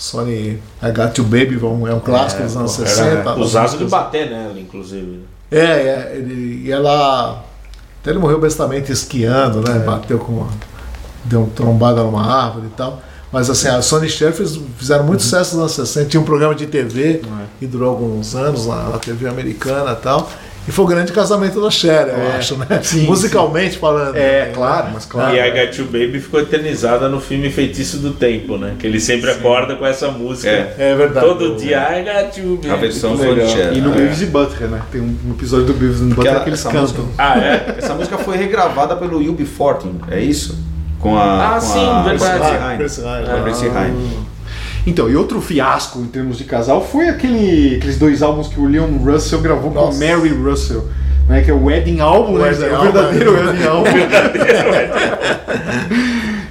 [0.00, 3.34] Sony I Got You Baby é um, é clássico dos anos 60.
[3.36, 5.24] Usado de bater nela, inclusive.
[5.50, 7.42] É, é ele, e ela.
[8.00, 9.72] Até ele morreu bestamente esquiando, É.
[9.74, 9.78] né?
[9.80, 10.48] Bateu com uma.
[11.24, 13.02] Deu uma trombada numa árvore e tal.
[13.32, 15.24] Mas assim, a Sony Cher fizeram muito Uhum.
[15.26, 16.08] sucesso nos anos 60.
[16.10, 17.44] Tinha um programa de TV É.
[17.58, 20.30] que durou alguns anos na, na TV americana e tal.
[20.66, 22.36] E foi o grande casamento da Cher, eu É.
[22.36, 22.66] acho, né?
[22.82, 24.14] Sim, Musicalmente falando.
[24.14, 24.52] É, né?
[24.54, 25.34] claro, mas claro.
[25.34, 28.74] E a Got You Baby ficou eternizada no filme Feitiço do Tempo, né?
[28.78, 30.50] Que ele sempre acorda com essa música.
[30.50, 30.74] É.
[30.78, 31.24] É verdade.
[31.26, 32.70] Todo dia, I got you, baby.
[32.70, 33.48] A versão legal.
[33.48, 33.72] Sony Cher.
[33.74, 33.96] E no É.
[33.96, 34.82] Beavis e Butthead, né?
[34.92, 36.80] Tem um episódio do Beavis e Butthead que eles cantam.
[36.82, 37.74] música- Ah, é?
[37.78, 40.54] Essa música foi regravada pelo Yubi Fortin, é isso?
[41.00, 41.48] Com a.
[41.48, 42.76] Ah, com sim, a verdade.
[42.76, 43.42] Chrissy Ah, Hynde.
[43.44, 43.68] Chrissy
[44.88, 48.66] Então, e outro fiasco em termos de casal foi aquele, aqueles dois álbuns que o
[48.66, 49.98] Leon Russell gravou com Nossa.
[49.98, 50.88] Mary Russell.
[51.28, 52.44] Né, que é o Wedding Album, O né?
[52.48, 53.32] Wedding É o Album, verdadeiro.
[53.34, 53.90] Wedding Album.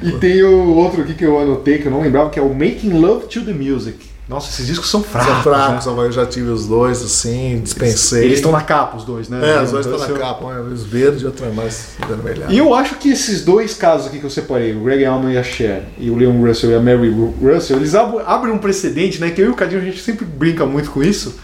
[0.03, 2.49] e tem o outro aqui que eu anotei, que eu não lembrava, que é o
[2.53, 3.97] Making Love to the Music.
[4.27, 5.33] Nossa, esses discos são fracos.
[5.33, 5.93] São fracos, né?
[6.05, 8.25] eu já tive os dois, assim, dispensei.
[8.25, 9.37] Eles estão na capa, os dois, né?
[9.39, 10.21] É, os dois estão na Russell.
[10.21, 12.51] capa, um é verde e outro é mais vermelhado.
[12.51, 15.37] E eu acho que esses dois casos aqui que eu separei, o Greg Allman e
[15.37, 18.57] a Cher, e o Leon Russell e a Mary Ru- Russell, eles ab- abrem um
[18.57, 19.29] precedente, né?
[19.31, 21.35] Que eu e o Cadinho a gente sempre brinca muito com isso.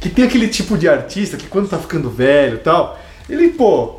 [0.00, 3.96] Que tem aquele tipo de artista que quando tá ficando velho e tal, ele, pô,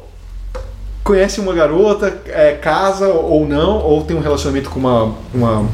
[1.03, 5.69] conhece uma garota, é, casa ou não, ou tem um relacionamento com uma, uma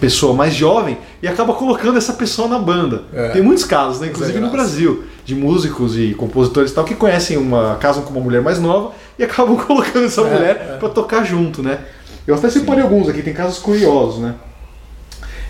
[0.00, 3.04] pessoa mais jovem e acaba colocando essa pessoa na banda.
[3.12, 3.30] É.
[3.30, 4.08] Tem muitos casos, né?
[4.08, 4.56] Inclusive no graça.
[4.56, 7.76] Brasil, de músicos e compositores e tal, que conhecem uma.
[7.76, 11.80] casam com uma mulher mais nova e acabam colocando essa mulher pra tocar junto, né?
[12.26, 14.34] Eu até separei alguns aqui, tem casos curiosos, né?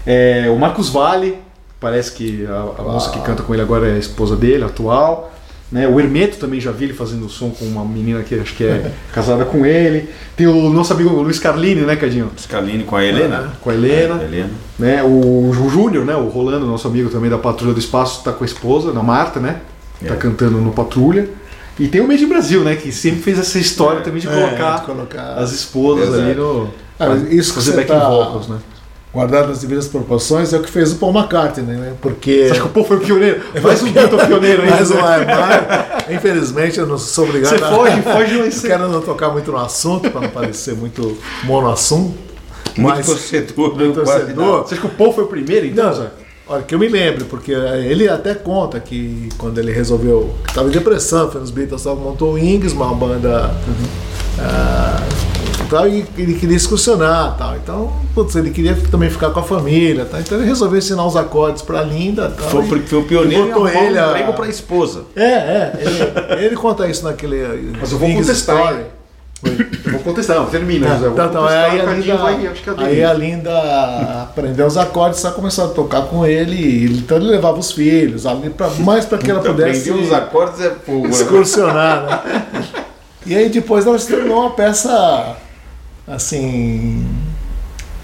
[0.07, 1.39] É, o Marcos Vale,
[1.81, 5.33] parece que a, a moça que canta com ele agora é a esposa dele, atual.
[5.71, 5.89] Né?
[5.89, 8.93] O Hermeto também já vi ele fazendo som com uma menina que acho que é
[9.13, 10.09] casada com ele.
[10.37, 12.31] Tem o nosso amigo Luiz Carlini, né, Cadinho?
[12.39, 13.53] Scalini com a Helena.
[13.61, 14.21] Com a Helena.
[14.23, 14.51] É, Helena.
[14.79, 15.03] Né?
[15.03, 16.15] O Ju- Júnior, né?
[16.15, 19.41] O Rolando, nosso amigo também da Patrulha do Espaço, tá com a esposa, na Marta,
[19.41, 19.61] né?
[20.07, 20.17] Tá É.
[20.17, 21.29] cantando no Patrulha.
[21.81, 22.77] E tem o Made in Brasil, né?
[22.77, 26.23] Que sempre fez essa história também de É, colocar, de colocar- as esposas Exato.
[26.23, 26.71] ali no.
[26.99, 28.59] Ah, isso que fazer você backing tá- vocals, né?
[29.17, 31.95] Guardado nas devidas proporções, é o que fez o Paul McCartney, né?
[32.03, 32.45] Porque.
[32.45, 33.41] Você acha que o povo foi o pioneiro?
[33.63, 34.69] Mais um Beatle pioneiro aí.
[34.69, 37.71] Mais um mas, Infelizmente, eu não sou obrigado Você a.
[37.71, 38.69] foge, foge Eu você.
[38.69, 42.15] quero não tocar muito no assunto, para não parecer muito monoassunto.
[42.77, 43.07] Muito Mas.
[43.07, 43.75] torcedor.
[43.75, 44.59] Muito quase torcedor.
[44.67, 45.87] Você acha que o Paul foi o primeiro, então?
[45.87, 46.11] Não, Zé?
[46.47, 50.35] olha, que eu me lembro, porque ele até conta que quando ele resolveu.
[50.47, 53.51] estava em depressão, foi nos Beatles, montou o Ings, uma banda.
[54.39, 54.99] ah,
[55.69, 57.57] tal, e ele queria excursionar tal.
[57.57, 60.05] Então, putz, ele queria também ficar com a família.
[60.05, 62.31] Tal, então ele resolveu ensinar os acordes pra Linda.
[62.31, 64.33] Tal, Foi, e- porque foi o pioneiro e e botou arrumou ele um a- emprego
[64.33, 65.03] pra esposa.
[65.15, 65.73] É, é.
[65.81, 67.73] Ele, ele conta isso naquele.
[67.81, 68.85] Mas eu vou contestar, Story.
[69.91, 71.01] Vou contestar, não, termina, José.
[71.09, 74.79] vou Então, então, aí, a Linda, vai- acho que é aí a Linda aprendeu os
[74.79, 78.69] acordes, só começou a tocar com ele, e então ele levava os filhos, ali pra,
[78.81, 81.03] mais para que ela pudesse Aprendi os acordes é fogo.
[81.05, 81.11] né?
[81.11, 82.65] excursionar, né?
[83.27, 85.37] E aí depois ela se tornou uma peça,
[86.07, 87.07] assim,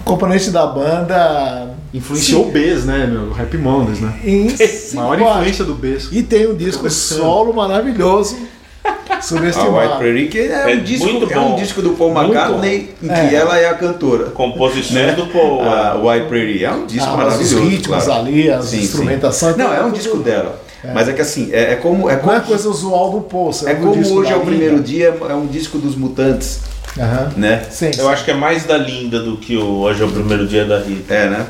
[0.01, 1.69] um componente da banda.
[1.93, 3.29] Influenciou o Bez, né, meu?
[3.29, 4.13] O Happy Mondays, né?
[4.23, 4.47] Em
[4.93, 6.09] Maior influência do Bez.
[6.11, 8.35] E tem um disco solo maravilhoso,
[8.83, 9.97] A White subestimado.
[9.97, 13.13] Prairie, que é, É um disco, muito é um disco do Paul McCartney em que
[13.13, 13.33] É.
[13.35, 14.25] ela é a cantora.
[14.31, 15.61] Composições do Paul.
[15.61, 17.55] A White Prairie é um disco Ah, maravilhoso.
[17.57, 18.21] os ritmos claro.
[18.21, 18.83] ali, as Sim, sim.
[18.83, 19.55] instrumentações.
[19.55, 20.61] Não, é um disco dela.
[20.93, 22.09] Mas é que assim, é, é como.
[22.09, 23.69] É Não como, é coisa usual do Poço.
[23.69, 26.59] é como hoje é o primeiro dia, é um disco dos mutantes,
[26.99, 27.31] Aham.
[27.37, 27.63] né?
[27.71, 27.91] Sim.
[27.97, 30.65] Eu acho que é mais da Linda do que o Hoje é o Primeiro Dia
[30.65, 31.13] da Rita.
[31.13, 31.45] É, né?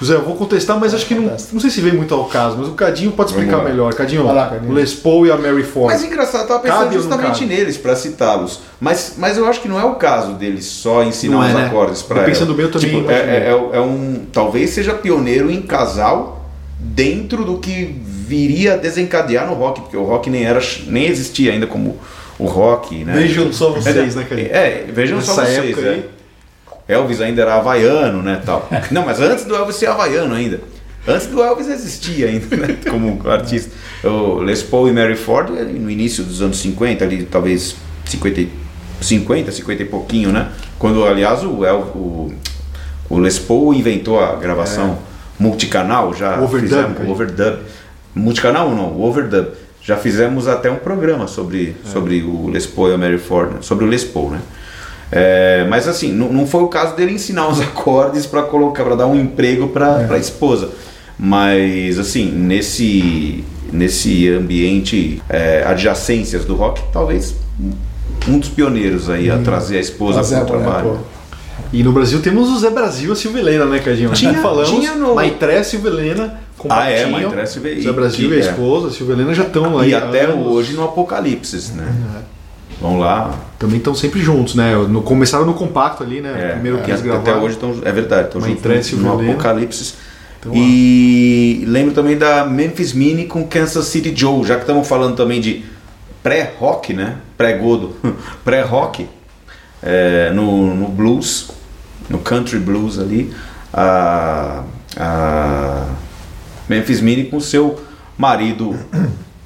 [0.00, 2.56] José, eu vou contestar, mas acho que não, não sei se vem muito ao caso,
[2.56, 3.92] mas o Cadinho pode explicar melhor.
[3.92, 4.72] Cadinho, lá, Cadinho.
[4.72, 5.92] o Les Paul e a Mary Ford.
[5.92, 8.60] Mas engraçado, eu tava pensando Cabe justamente neles pra citá-los.
[8.80, 11.54] Mas, mas eu acho que não é o caso deles só ensinar Não é, os
[11.54, 11.66] né?
[11.66, 12.56] acordes pra Eu pensando ela.
[12.56, 13.18] bem, eu também Tipo, é, é,
[13.50, 14.22] é- é um.
[14.32, 16.48] Talvez seja pioneiro em casal
[16.80, 21.52] dentro do que viria a desencadear no rock, porque o rock nem era nem existia
[21.52, 21.98] ainda como
[22.38, 23.12] o rock, né?
[23.14, 24.48] Vejam só vocês, né, Cadinho?
[24.50, 26.04] É, vejam só Nessa vocês, época é.
[26.88, 28.68] Elvis ainda era havaiano, né, tal.
[28.90, 30.60] Não, mas antes do Elvis ser havaiano ainda.
[31.06, 33.70] Antes do Elvis existia ainda, né, como artista.
[34.02, 38.40] O Les Paul e Mary Ford, ali no início dos anos 50, ali talvez 50,
[38.40, 38.48] e-
[39.00, 40.48] 50, 50 e pouquinho, né?
[40.78, 42.34] Quando, aliás, o, El, o,
[43.10, 44.98] o Les Paul inventou a gravação
[45.38, 47.08] multicanal, já O overdub, fizemos cara.
[47.08, 47.58] o overdub.
[48.14, 49.48] Multicanal não, o overdub.
[49.84, 53.56] Já fizemos até um programa sobre, sobre o Les Paul e a Mary Ford, né?
[53.60, 54.40] sobre o Les Paul, né?
[55.12, 58.96] É, mas assim, não, não foi o caso dele ensinar os acordes para colocar, para
[58.96, 60.70] dar um emprego para a esposa.
[61.18, 67.34] Mas assim, nesse nesse ambiente, é, adjacências do rock, talvez
[68.28, 70.90] um dos pioneiros aí a trazer a esposa para o trabalho.
[70.90, 70.96] pô.
[71.72, 74.10] E no Brasil temos o Zé Brasil e a Silvia Helena, né, Cadinho?
[74.12, 75.64] Tinha- falamos, tinha no- Maitré e
[76.68, 77.10] Helena Ah, é, combatiam.
[77.30, 77.82] Maitré e Silvia- e-
[78.34, 78.40] a é.
[78.40, 79.90] esposa, a Silvia Helena já estão aí.
[79.90, 80.46] E até anos.
[80.46, 81.86] hoje no Apocalipse, né?
[82.80, 83.34] Vão lá.
[83.58, 84.74] Também estão sempre juntos, né?
[84.74, 86.32] No, começaram no compacto ali, né?
[86.36, 87.42] É, primeiro que é, eles até gravaram.
[87.44, 87.74] hoje estão.
[87.84, 89.30] É verdade, estão juntos no.
[89.32, 89.94] Apocalipse.
[90.52, 95.40] E lembro também da Memphis Mini com Kansas City Joe, já que estamos falando também
[95.40, 95.64] de
[96.22, 97.16] pré-rock, né?
[97.38, 97.94] Pré-godo,
[98.44, 99.08] pré-rock
[99.82, 101.48] é, no, no blues,
[102.10, 103.32] no country blues ali,
[103.72, 104.62] a,
[104.98, 105.86] a
[106.68, 107.78] Memphis Mini com seu
[108.16, 108.78] marido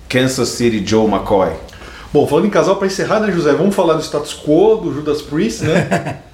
[0.09, 1.51] Kansas City Joe McCoy.
[2.13, 3.53] Bom, falando em casal, para encerrar, né, José?
[3.53, 6.19] Vamos falar do status quo, do Judas Priest, né?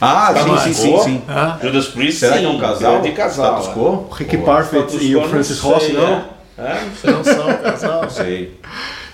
[0.00, 1.22] Ah, sim, sim, sim, sim.
[1.60, 2.92] Judas Priest, Será sim, que é um casal?
[3.00, 3.46] grande casal.
[3.60, 3.72] Status é.
[3.72, 4.06] quo?
[4.08, 6.02] O Rick Pô, Parfit Status e o não Francis sei, Rossi, não?
[6.06, 6.22] É,
[6.56, 7.12] É, não.
[7.16, 8.02] Não são casal.
[8.02, 8.54] Não sei.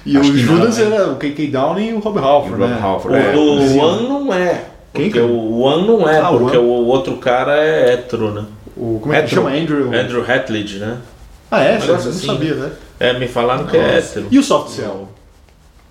[0.04, 0.92] E Acho o não, Judas hein?
[0.92, 2.78] era o KK Downey e o Rob Halford, o né?
[2.82, 3.32] Halford, O é.
[3.32, 4.64] do One não é.
[4.92, 5.22] Quem Porque que é?
[5.22, 6.68] o One não é, Ah, o porque One.
[6.68, 8.44] o outro cara é hétero, né?
[8.76, 9.50] O, como é que chama?
[9.50, 9.92] Andrew?
[9.94, 10.98] Andrew Hatledge, né?
[11.50, 11.72] Ah, é?
[11.78, 12.72] Negócio Eu não assim, sabia, né?
[12.98, 14.26] É, me falaram que é hétero.
[14.30, 15.08] E o Soft Cell?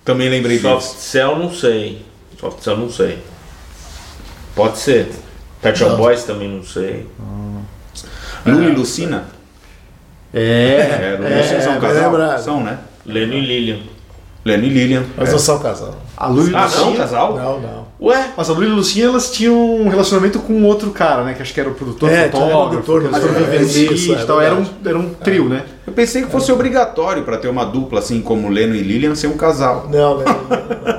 [0.04, 1.00] Também lembrei Soft disso.
[1.00, 2.04] Cell não sei.
[2.38, 3.18] Soft Cell não sei.
[4.54, 5.08] Pode ser.
[5.62, 7.06] Pet Shop Boys também não sei.
[8.44, 9.24] Lula e Lucina?
[10.32, 12.10] É, É, Lula e Lucina são um casal?
[12.12, 12.42] lembrado.
[12.42, 12.78] São, né?
[13.06, 13.78] Leno e Lilian.
[14.44, 15.04] Leno e Lilian.
[15.16, 15.32] Mas É.
[15.32, 15.94] não são casal.
[16.16, 16.84] A Lu e Ah, Lucinha.
[16.84, 17.34] não, casal?
[17.36, 17.84] Não, não.
[18.00, 18.30] Ué?
[18.36, 21.32] Mas a Lu e a Lucinha, elas tinham um relacionamento com outro cara, né?
[21.32, 24.14] Que acho que era o produtor, É, tinha um fotógrafo, produtor, que mas é, isso,
[24.14, 24.40] é e tal.
[24.40, 25.64] Era um, era um trio, né?
[25.86, 29.28] Eu pensei que fosse obrigatório pra ter uma dupla assim como Leno e Lilian ser
[29.28, 29.88] um casal.
[29.90, 30.24] Não, não.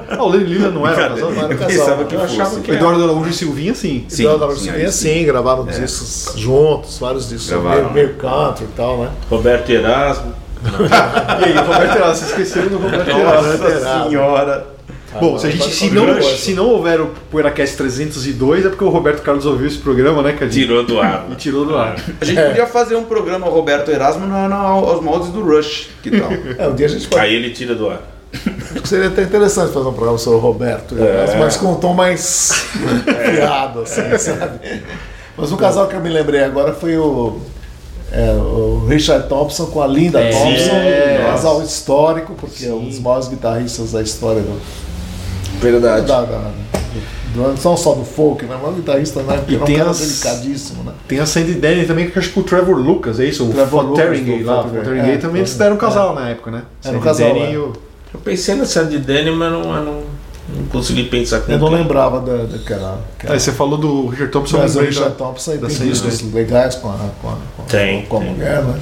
[0.09, 1.15] Ah, o Lenny Lila não era Brincadeira.
[1.27, 1.31] casal?
[1.31, 1.77] não era Eu casal.
[1.85, 2.61] pensava que Eu achava fosse.
[2.61, 4.05] que O Eduardo Araújo e Silvinha, sim.
[4.07, 7.49] Sim, Então, sim, sim, aí sim, gravaram discos juntos, vários discos.
[7.49, 9.09] Gravaram, Meio, e tal, né?
[9.29, 10.33] Roberto Erasmo.
[11.41, 13.51] E aí, o Roberto Erasmo, vocês esqueceram do Roberto Erasmo.
[13.51, 14.09] Roberto Erasmo.
[14.09, 14.67] senhora.
[15.19, 18.89] Bom, se, a gente, se, não, se não houver o PoeiraCast 302, é porque o
[18.89, 20.65] Roberto Carlos ouviu esse programa, né, Cadinho?
[20.67, 21.25] Tirou do ar.
[21.31, 21.95] E tirou do ar.
[22.19, 25.87] A gente podia fazer um programa Roberto Erasmo na, na- aos moldes do Rush.
[26.03, 26.29] Que tal?
[26.57, 27.21] É, um dia a gente pode.
[27.21, 28.01] Aí ele tira do ar.
[28.33, 30.95] Acho que seria até interessante fazer um programa sobre o Roberto,
[31.39, 32.51] mas com um tom mais
[33.33, 34.81] fiado, assim, sabe?
[35.37, 37.39] Mas um casal que eu me lembrei agora foi o,
[38.15, 41.23] é, o Richard Thompson com a Linda É, Thompson, sim.
[41.23, 44.59] um casal histórico, porque é um dos maiores guitarristas da história do,
[45.59, 46.05] Verdade.
[46.07, 46.51] da, da-
[47.33, 48.57] do- não só do folk, né?
[48.61, 49.35] Mas um guitarrista né?
[49.37, 50.93] Porque E era um tem cara as- delicadíssimo, né?
[51.07, 53.43] Tem a Sandy Denny também, que acho que o Trevor Lucas, é isso?
[53.45, 54.61] O Trevor Fotheringay do lá.
[54.61, 55.11] O Fotheringay.
[55.11, 55.57] É, também, eles é.
[55.57, 56.61] deram um casal na época, né?
[56.83, 57.51] Era um casal, Denny é.
[57.51, 57.73] e o...
[58.13, 60.01] Eu pensei na Sandy Denny, mas não, eu não,
[60.55, 62.99] não consegui pensar com Eu não lembrava da, daquela.
[63.27, 66.31] Aí você falou do Richard Thompson, Mas o lembrei da- Richard Thompson tem discos Denny.
[66.33, 68.29] legais com a, com a, com Tem, com a tem.
[68.31, 68.79] mulher, né?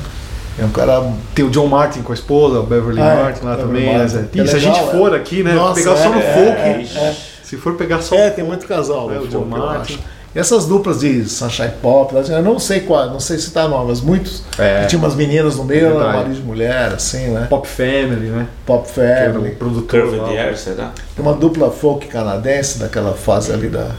[0.59, 1.01] É um cara
[1.33, 3.97] Tem o John Martin com a esposa, o Beverly Ah, é, Martin lá Beverly também.
[3.97, 4.15] Martin.
[4.17, 4.27] né?
[4.31, 4.91] Que E se a legal, gente é.
[4.97, 5.53] for aqui, né?
[5.53, 9.11] Nossa, pegar só no é, folk, é, se for pegar só É, tem muito casal.
[9.11, 9.97] É, o John Martin.
[10.35, 13.89] E essas duplas de Sunshine Pop, eu não sei qual, não sei se tá nome,
[13.89, 14.81] mas muitos É.
[14.81, 16.17] que tinha umas meninas no meio, Verdade.
[16.17, 17.45] marido de mulher, assim, né?
[17.49, 18.47] Pop Family, né?
[18.65, 19.51] Pop Que Family.
[19.51, 20.91] produtor Curve Air, será?
[21.15, 23.91] Tem uma dupla folk canadense daquela fase ali da.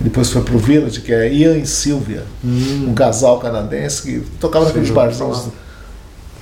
[0.00, 2.22] Depois foi pro Village, que é Ian e Sylvia.
[2.44, 5.48] Um casal canadense que tocava naqueles barzinhos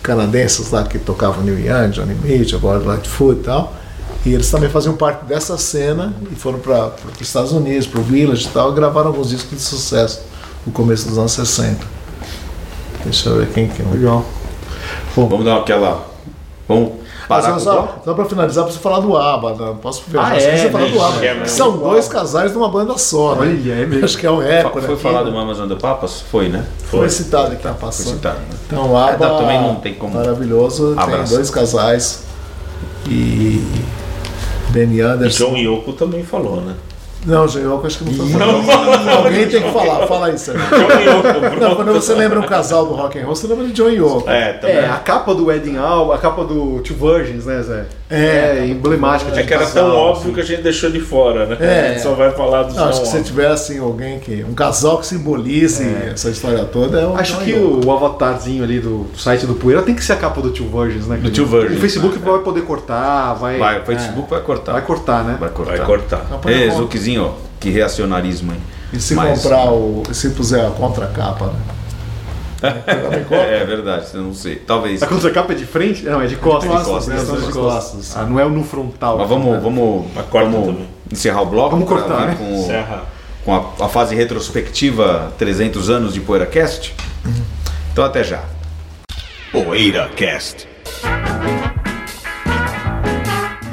[0.03, 3.73] canadenses lá que tocavam New Young, Johnny Mitchell, agora Lightfoot e tal.
[4.27, 8.03] E eles também faziam parte dessa cena e foram para os Estados Unidos, para o
[8.03, 10.21] Village e tal, e gravaram alguns discos de sucesso
[10.67, 11.79] no começo dos anos 60.
[13.05, 13.85] Deixa eu ver quem que é.
[13.89, 14.25] Legal.
[15.15, 16.05] Vamos dar aquela.
[16.67, 16.95] Vamos
[17.29, 17.73] parar Mas com o
[18.05, 19.55] só, para finalizar, preciso falar do ABBA.
[19.67, 20.91] Não posso viajar, Ah, é, falar né?
[20.91, 21.25] do ABBA.
[21.25, 23.43] É, que são dois casais de uma banda só, né?
[23.43, 24.05] Olha, é mesmo.
[24.05, 24.87] Acho que é um Fa- recorde.
[24.87, 25.31] Foi aqui, falar né?
[25.31, 26.21] do Mamas and the Papas?
[26.33, 26.67] Foi, né?
[26.91, 28.15] Foi citado aqui na Foi passando.
[28.15, 28.39] citado.
[28.41, 28.59] né?
[28.67, 30.95] Então, o ABBA, É, não, também não tem como maravilhoso.
[30.97, 31.27] abraçar.
[31.29, 32.25] Tem dois casais.
[33.09, 33.65] E
[34.77, 35.51] Benny E Anderson.
[35.51, 36.75] John Yoko também falou, né?
[37.25, 39.09] Não, Jean Yoko, acho que não foi falado.
[39.25, 40.07] Alguém tem que falar.
[40.07, 40.63] Fala aí, Sérgio.
[40.69, 43.73] John Yoko, Não, quando você lembra um casal do rock and roll, você lembra de
[43.73, 44.31] John Yoko.
[44.31, 44.77] É, também.
[44.77, 47.87] É, a capa do Wedding Album, a capa do Two Virgins, né, Zé?
[48.09, 48.67] É.
[48.69, 49.33] emblemática.
[49.33, 50.33] de É que era casal, tão óbvio assim.
[50.35, 51.57] que a gente deixou de fora, né?
[51.61, 51.81] É.
[51.81, 54.45] A gente só vai falar dos Não, acho que se tiver assim, alguém que.
[54.49, 57.87] Um casal que simbolize essa história toda é o Acho que Yoko.
[57.87, 61.07] o, avatarzinho ali do site do Poeira tem que ser a capa do Two Virgins,
[61.07, 61.17] né?
[61.17, 62.23] Do Two Virgins, O Facebook né?
[62.31, 63.59] vai poder cortar, vai.
[63.59, 64.73] Vai, o Facebook vai cortar.
[64.73, 65.37] Vai cortar, né?
[65.41, 65.77] Vai cortar.
[65.77, 66.19] Vai cortar.
[66.19, 66.71] Conta.
[66.77, 68.59] Zuczinho, ó, que reacionarismo, hein?
[68.93, 70.03] E se Mas- comprar o.
[70.13, 71.59] Se puser a contracapa, né?
[72.61, 73.45] Também corta.
[73.45, 74.57] É verdade, eu não sei.
[74.57, 75.03] Talvez.
[75.03, 76.05] A contracapa é de frente?
[76.05, 76.79] Não, é de costas.
[76.79, 77.17] De costas, né?
[77.17, 78.17] é, de costas.
[78.17, 79.19] Ah, não é o no frontal.
[79.19, 80.79] Mas vamos, vamos, vamos
[81.11, 81.71] encerrar o bloco.
[81.71, 82.37] Vamos cortar, né?
[82.39, 83.05] Com, Serra.
[83.45, 86.95] com a, a fase retrospectiva 300 anos de PoeiraCast.
[87.93, 88.43] Então até já.
[89.53, 90.76] PoeiraCast.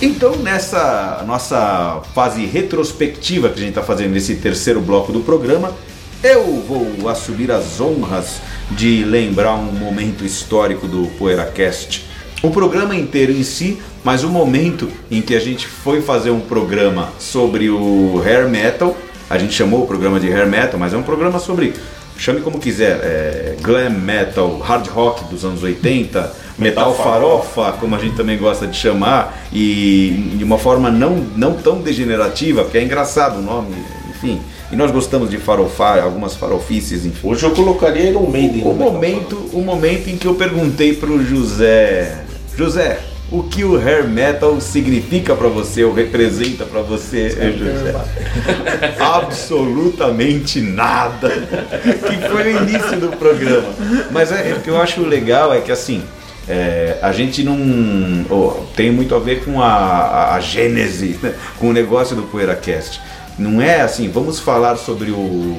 [0.00, 5.74] Então, nessa nossa fase retrospectiva que a gente está fazendo nesse terceiro bloco do programa,
[6.22, 8.40] eu vou assumir as honras
[8.70, 12.06] de lembrar um momento histórico do PoeiraCast.
[12.44, 16.40] O programa inteiro em si, mas o momento em que a gente foi fazer um
[16.40, 18.96] programa sobre o hair metal,
[19.28, 21.74] a gente chamou o programa de hair metal, mas é um programa sobre,
[22.16, 27.98] chame como quiser, é, glam metal, hard rock dos anos 80, metal farofa, como a
[27.98, 32.82] gente também gosta de chamar, e de uma forma não, não tão degenerativa, porque é
[32.82, 33.76] engraçado o nome,
[34.10, 34.40] enfim.
[34.70, 37.26] E nós gostamos de farofar, algumas farofices, enfim.
[37.28, 38.62] Hoje eu colocaria Iron Maiden.
[38.62, 42.18] O no metal momento, o momento em que eu perguntei pro José,
[42.54, 42.98] José,
[43.30, 47.94] o que o hair metal significa pra você ou representa pra você, José?
[48.98, 51.28] Absolutamente nada.
[52.08, 53.68] Que foi no início do programa.
[54.10, 56.02] Mas é, o que eu acho legal é que assim,
[56.48, 57.56] é, a gente não.
[58.30, 61.34] oh, tem muito a ver com a, a, a gênese, né?
[61.58, 63.00] com o negócio do PoeiraCast.
[63.38, 65.54] Não é assim, vamos falar sobre o,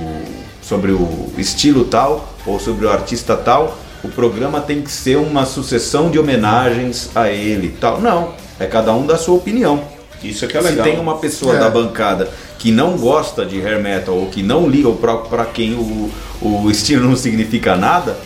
[0.62, 3.78] sobre o estilo tal ou sobre o artista tal.
[4.04, 8.00] O programa tem que ser uma sucessão de homenagens a ele e tal.
[8.02, 9.82] Não, é cada um da sua opinião.
[10.24, 10.86] Isso é que é Se legal.
[10.86, 11.60] tem uma pessoa É.
[11.60, 16.12] da bancada que não gosta de hair metal ou que não liga, pra quem o,
[16.42, 18.18] o estilo não significa nada,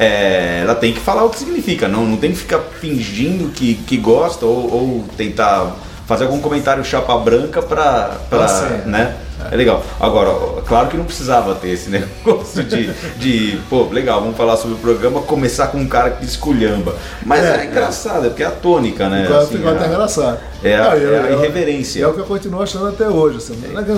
[0.00, 1.86] é, ela tem que falar o que significa.
[1.86, 5.76] Não, não tem que ficar fingindo que, que gosta ou, ou tentar
[6.06, 8.16] fazer algum comentário chapa branca pra.
[8.28, 8.88] pra sim.
[8.88, 9.14] né?
[9.52, 9.82] É legal.
[9.98, 14.74] Agora, claro que não precisava ter esse negócio de, de pô, legal, vamos falar sobre
[14.74, 16.94] o programa, começar com um cara que esculhamba.
[17.24, 19.22] Mas é, É, engraçado, é porque é a tônica, né?
[19.22, 20.38] Ficou, assim, engraçado.
[20.62, 22.02] é a- Não, eu- é a eu- irreverência.
[22.02, 23.38] É o que eu continuo achando até hoje.
[23.38, 23.90] Assim, não é que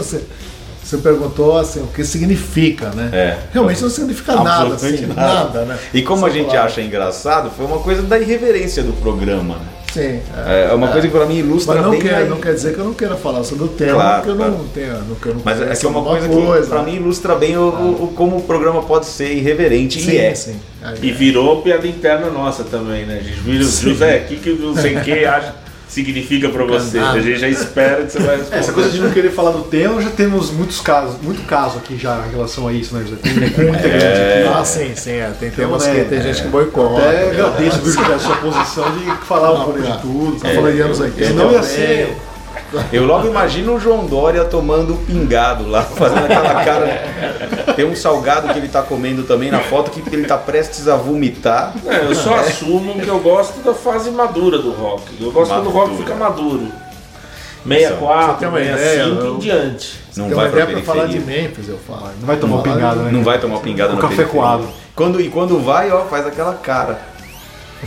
[0.96, 3.10] você, perguntou assim, o que significa, né?
[3.12, 3.38] É.
[3.52, 5.14] Realmente não significa nada, assim, nada.
[5.44, 5.64] nada.
[5.64, 5.78] né?
[5.92, 6.64] E como a Só gente falar.
[6.64, 9.54] acha engraçado, foi uma coisa da irreverência do programa.
[9.56, 9.62] né?
[9.92, 10.20] Sim.
[10.48, 12.28] É uma coisa que pra mim ilustra Mas não bem quer, aí.
[12.28, 14.52] não quer dizer que eu não queira falar sobre o tema, Claro, porque eu claro.
[14.52, 14.92] não tenho.
[14.94, 17.58] Não, eu não Mas é que é uma alguma coisa, que pra mim ilustra bem
[17.58, 20.34] o, o- o- como o programa pode ser irreverente Sim, e é.
[20.34, 20.56] sim.
[20.82, 23.18] Aí, E virou piada interna nossa também, né?
[23.20, 25.54] A gente vira, José, o que, que o não sei o que acha,
[25.92, 26.98] significa pra você?
[26.98, 28.56] A gente já espera que você vai responder.
[28.56, 31.78] É, Essa coisa de não querer falar do tema, já temos muitos casos, muito caso
[31.78, 33.16] aqui já em relação a isso, né, José?
[33.22, 34.48] Tem muita gente aqui.
[34.54, 35.12] Ah, sim, sim.
[35.12, 35.30] É.
[35.38, 36.98] Tem Então, temas né, que tem gente que boicota.
[36.98, 40.40] Até agradeço viu, a sua posição de falar um Não, pouco de tudo.
[40.40, 41.26] Tá falando de anos 80.
[41.26, 42.16] Senão ia ser.
[42.92, 47.02] Eu logo imagino o João Dória tomando pingado lá, fazendo aquela cara.
[47.76, 50.96] Tem um salgado que ele tá comendo também na foto que ele tá prestes a
[50.96, 51.74] vomitar.
[51.86, 55.02] É, eu só assumo que eu gosto da fase madura do rock.
[55.20, 56.04] Eu gosto quando o rock Madura.
[56.06, 56.66] fica maduro.
[57.64, 60.00] Pra você 64, ter uma 65 ideia, em eu- diante.
[60.16, 61.20] Não vai pra pra falar de.
[61.20, 62.10] Memphis, eu falo.
[62.20, 63.10] Não vai tomar pingado, né?
[63.12, 64.68] Não vai tomar pingada Um na café coado.
[64.96, 66.98] Quando, e quando vai, ó, faz aquela cara.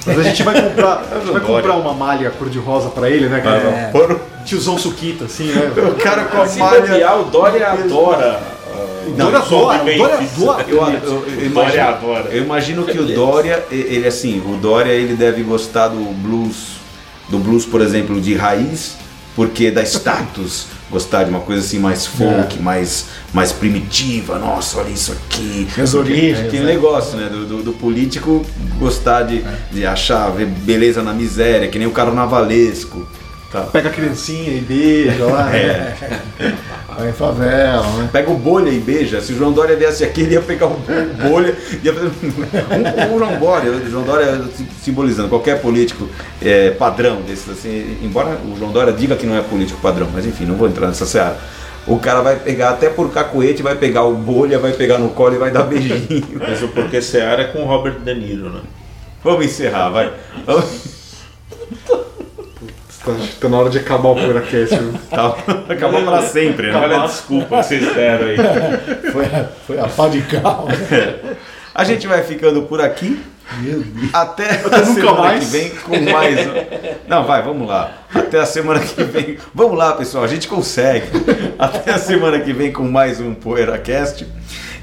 [0.05, 3.57] Mas a gente vai comprar, gente vai comprar uma malha cor-de-rosa pra ele, né, cara?
[3.59, 3.91] É.
[4.43, 5.71] Tiozão Suquita, assim, né?
[5.89, 6.81] o cara com a Se malha.
[6.81, 8.41] bobear, o Dória adora.
[9.07, 10.65] Não, Dória adora, sobre Dória adora.
[10.67, 12.29] Eu, eu- eu Dória imagino, adora.
[12.31, 16.77] eu imagino que o Dória, ele assim, o Dória ele deve gostar do blues,
[17.29, 18.97] do blues, por exemplo, de raiz,
[19.35, 24.89] porque dá status, gostar de uma coisa assim mais folk, mais, mais primitiva, nossa, olha
[24.89, 25.67] isso aqui.
[25.93, 26.73] Origens, Aquele né?
[26.73, 28.45] negócio, né, do, do- do político
[28.79, 33.05] gostar de, de achar, ver beleza na miséria, que nem o carnavalesco.
[33.51, 33.61] Tá.
[33.61, 35.95] Pega a criancinha e beija lá, né?
[36.97, 38.09] Vai em favela, né?
[38.11, 39.19] Pega o bolha e beija.
[39.21, 43.15] Se o João Dória viesse aqui, ele ia pegar o bo- bolha ia fazer um,
[43.15, 43.71] um João Dória.
[43.71, 44.41] O João Dória
[44.81, 46.07] simbolizando qualquer político
[46.41, 50.25] é, padrão desses, assim, embora o João Dória diga que não é político padrão, mas
[50.25, 51.37] enfim, não vou entrar nessa seara.
[51.85, 55.35] O cara vai pegar até por cacoete, vai pegar o bolha, vai pegar no colo
[55.35, 56.25] e vai dar beijinho.
[56.39, 58.61] Mas o Porque Seara é com o Robert De Niro, né?
[59.23, 60.11] Vamos encerrar, vai.
[60.45, 60.94] Vamos-
[63.05, 64.75] Tá, tá na hora de acabar o PoeiraCast.
[65.09, 65.35] Tá,
[65.69, 66.75] Acabou para sempre, né?
[66.77, 68.37] Olha a desculpa que vocês deram aí.
[69.11, 70.67] Foi, a- foi a pá de cal.
[70.67, 71.35] né?
[71.73, 73.21] A gente vai ficando por aqui.
[73.59, 74.09] Meu Deus.
[74.13, 75.39] Até a semana mais.
[75.45, 76.51] que vem com mais um.
[77.07, 77.91] Não, vai, vamos lá.
[78.13, 79.37] Até a semana que vem.
[79.53, 81.05] Vamos lá, pessoal, a gente consegue.
[81.59, 84.25] Até a semana que vem com mais um PoeiraCast.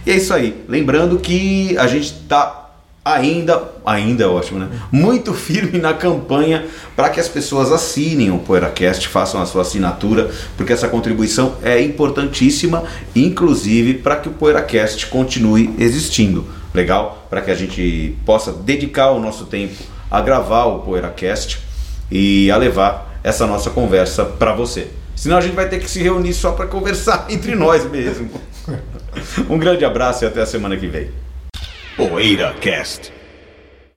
[0.06, 0.64] E é isso aí.
[0.68, 2.61] Lembrando que a gente tá
[3.04, 4.68] ainda, ainda é ótimo, né?
[4.90, 10.30] Muito firme na campanha para que as pessoas assinem o PoeiraCast, façam a sua assinatura,
[10.56, 12.84] porque essa contribuição é importantíssima,
[13.14, 16.46] inclusive para que o PoeiraCast continue existindo.
[16.72, 17.26] Legal?
[17.28, 19.74] Para que a gente possa dedicar o nosso tempo
[20.10, 21.60] a gravar o PoeiraCast
[22.10, 24.88] e a levar essa nossa conversa para você.
[25.16, 28.30] Senão a gente vai ter que se reunir só para conversar entre nós mesmo.
[29.50, 31.10] Um grande abraço e até a semana que vem.
[31.96, 33.10] PoeiraCast.